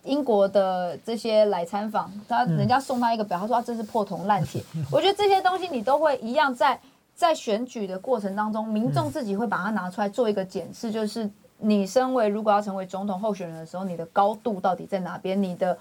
[0.04, 4.64] 英国的这些来参访，他人家送他一个表，他说他这是破铜烂铁。
[4.92, 6.82] 我觉得这些东西你都会一样在
[7.14, 11.30] 在选举的过程当中，民众自己会把它拿出来做一个检视，就是
[11.60, 15.40] 你身为如果要成为总统候选人的时候，你的高度到底在哪边？
[15.40, 15.78] 你的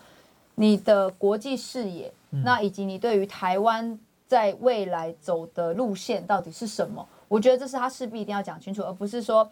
[0.59, 2.13] 你的国际视野。
[2.31, 7.09] 那以及你对于台湾在未来走的路线到底是什么？
[7.27, 9.49] 我觉得这是他势必一定要讲清楚，而不是说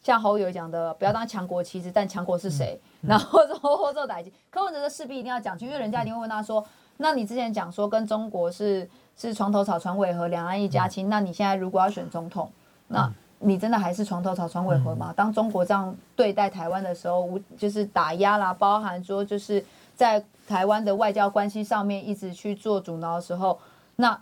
[0.00, 2.80] 像侯友讲的，不要当强国棋子，但强国是谁？
[3.00, 4.32] 然后做做打击。
[4.48, 6.64] 柯文哲势必一定要讲清楚，因为人家一定会问他说
[6.98, 12.48] ：“那你之前讲说跟中国是是床头吵床尾和，两岸一家亲，那你现在如果要选总统，
[12.86, 15.12] 那你真的还是床头吵床尾和吗？
[15.16, 19.64] 当中国这样对待台湾的时候，无就是打压啦，包含说就是
[20.00, 23.56] 在。”台湾的外交关系上面一直去做阻挠的时候，
[23.94, 24.20] 那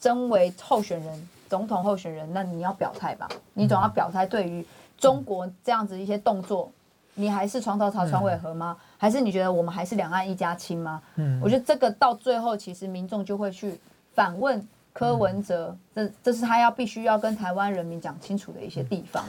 [0.00, 3.28] 身为候选人、总统候选人，那你要表态吧？
[3.54, 4.66] 你总要表态，对于
[4.98, 6.68] 中国这样子一些动作，
[7.14, 8.76] 你还是床头吵床尾和吗？
[8.96, 11.00] 还是你觉得我们还是两岸一家亲吗？
[11.14, 13.78] 嗯，我觉得这个到最后，其实民众就会去
[14.14, 14.60] 反问
[14.92, 19.24] 柯文哲，这这是他要必须要跟台湾人民讲清楚的一些地方。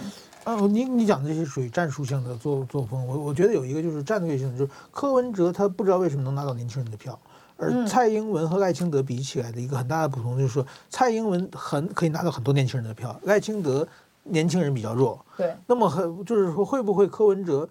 [0.55, 7.17] 哦，你你讲的这些属于战术性的作作风，我我觉得有一个就是战略性的，就是柯文哲他不知道为什么能拿到年轻人的票，
[7.57, 13.87] 而蔡英文和赖清德比起来的一个很大的不同就是说，蔡英文很可以拿到很多年轻人的票，赖清德
[14.23, 15.23] 年轻人比较弱。
[15.37, 17.67] 对，那么很就是说会不会柯文哲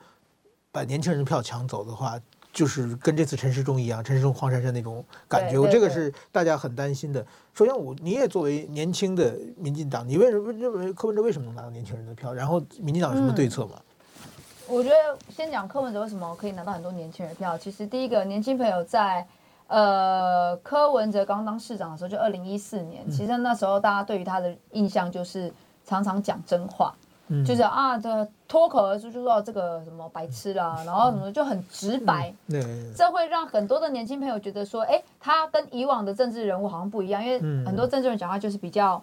[0.70, 2.18] 把年轻人的票抢走的话？
[2.58, 7.24] 就是跟这次陈世忠一样，陈世忠黄珊珊那种感觉，我这个是大家很担心的。
[7.54, 12.34] 首先，我你也作为年轻的民进党，你为什么认为柯文哲为什么能拿到年轻人的票？
[12.34, 13.74] 然后民进党有什么对策吗？
[13.76, 14.96] 嗯，我觉得
[15.28, 17.56] 先讲柯文哲为什么可以拿到很多年轻人票。
[17.56, 19.24] 其实第一个年轻朋友在
[19.68, 25.52] 呃柯文哲刚当市长的时候，就二零一四年，其实那时候大家对于他的印象就是
[25.86, 26.92] 常常讲真话。
[27.28, 39.02] 嗯、就是啊，这脱口而出就说这个什么白痴啦，然后什么就很直白，嗯、这会让很多的年轻朋友觉得说，哎，他跟以往的政治人物好像不一样，因为很多政治人讲话就是比较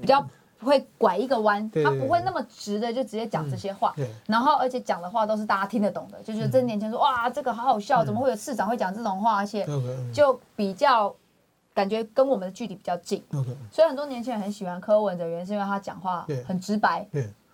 [0.00, 0.24] 比较
[0.60, 3.94] 会拐一个弯，他不会那么直的就直接讲这些话，
[4.26, 9.66] 然后而且讲的话都是大家听得懂的，就是这年轻人说哇，这个好好笑，怎么会有市长会讲这种话，而且
[10.12, 11.14] 就比较
[11.74, 13.22] 感觉跟我们的距离比较近，
[13.70, 17.06] 所以很多年轻人很喜欢柯文哲，原因是因为他讲话很直白。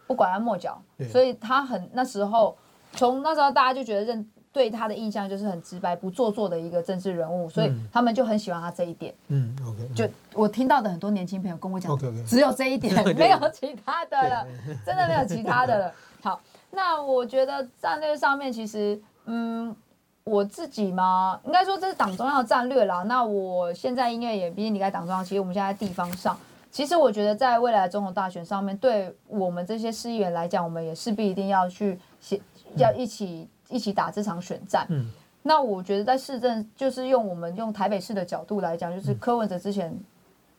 [0.07, 0.80] 不拐弯抹角，
[1.11, 2.57] 所以他很那时候，
[2.92, 9.12] 从那时候大家就觉得认对他的印象就是很直白、不做作的一个政治人物，所以他们就很喜欢他这一点。
[9.28, 9.88] 嗯，OK。
[9.94, 14.46] 就我听到的很多年轻朋友跟我讲，只有这一点， 没有其他的了，
[14.86, 15.92] 真的没有其他的了。
[16.22, 16.40] 好，
[16.70, 19.74] 那我觉得战略上面其实，嗯，
[20.22, 23.02] 我自己嘛，应该说这是党中央的战略啦。
[23.02, 26.38] 那我现在因为也毕竟离开党中央，其实我们现在在地方上。
[26.75, 32.41] 其实我觉得，在未来的总统大选上面，对我们这些市议员来讲，我们也势必一定要去写，
[32.75, 34.85] 要一起一起打这场选战。
[34.91, 35.09] 嗯，
[35.43, 39.97] 那我觉得在市政，就是用我们用台北市的角度来讲，就是柯文哲之前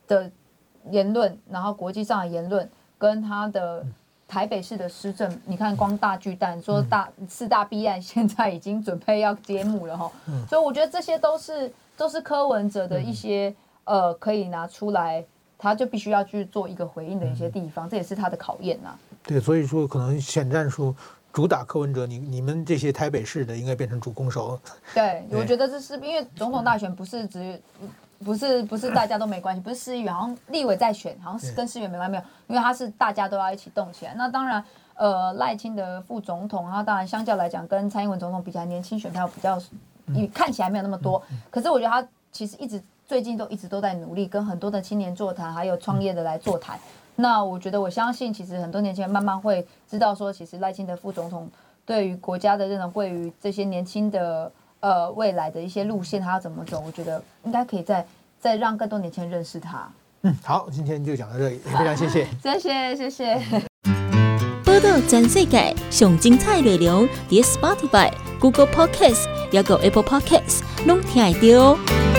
[0.08, 0.30] 的
[0.90, 3.84] 言论，然后国际上的言论，跟他的
[4.26, 10.10] 台北市的施政，你看光大巨蛋说大四大弊案， 现在已经准备要揭幕了哈。
[10.48, 13.54] 所以我觉得这些都是都是柯文哲的一些
[13.84, 15.22] 呃，可以拿出来。
[15.58, 18.98] 他就必须要去做一个回应的一些地方，嗯、这也是他的考验呐、啊。
[19.22, 20.94] 对，所以说可能选战说
[21.32, 24.58] 主打柯文哲，你你们这些台北市的应该变成主攻手。
[24.94, 27.60] 对， 对我觉得这是因为总统大选不是只
[28.24, 34.14] 不是不是大家都没关系，不是市议员，好像立委在选，好像是跟市议员没关系没有，因为他是大家都要一起动起来。
[34.14, 39.60] 那当然，呃，赖清德副总统，他当然相较来讲跟蔡英文总统比起来，年轻选票比较，
[40.06, 42.82] 你看起来没有那么多，嗯、可是我觉得他其实一直。
[43.06, 46.76] 最近都一直都在努力，跟很多的青年座谈，还有创业的来座谈。
[47.14, 51.48] 那我觉得，我相信，其实很多年轻人慢慢会知道，说其实赖清德副总统
[51.84, 54.50] 对于国家的这种，对于这些年轻的
[54.80, 58.04] 呃未来的一些路线，他要怎么走，我觉得应该可以再
[58.40, 59.88] 再让更多年轻人认识他。
[60.22, 63.40] 嗯，好，今天就讲到这里，非常谢谢， 谢谢，谢谢。
[64.64, 72.15] 报道全世界上精彩内容，点 Spotify、Google Podcasts，还有 Apple Podcasts，拢听得到。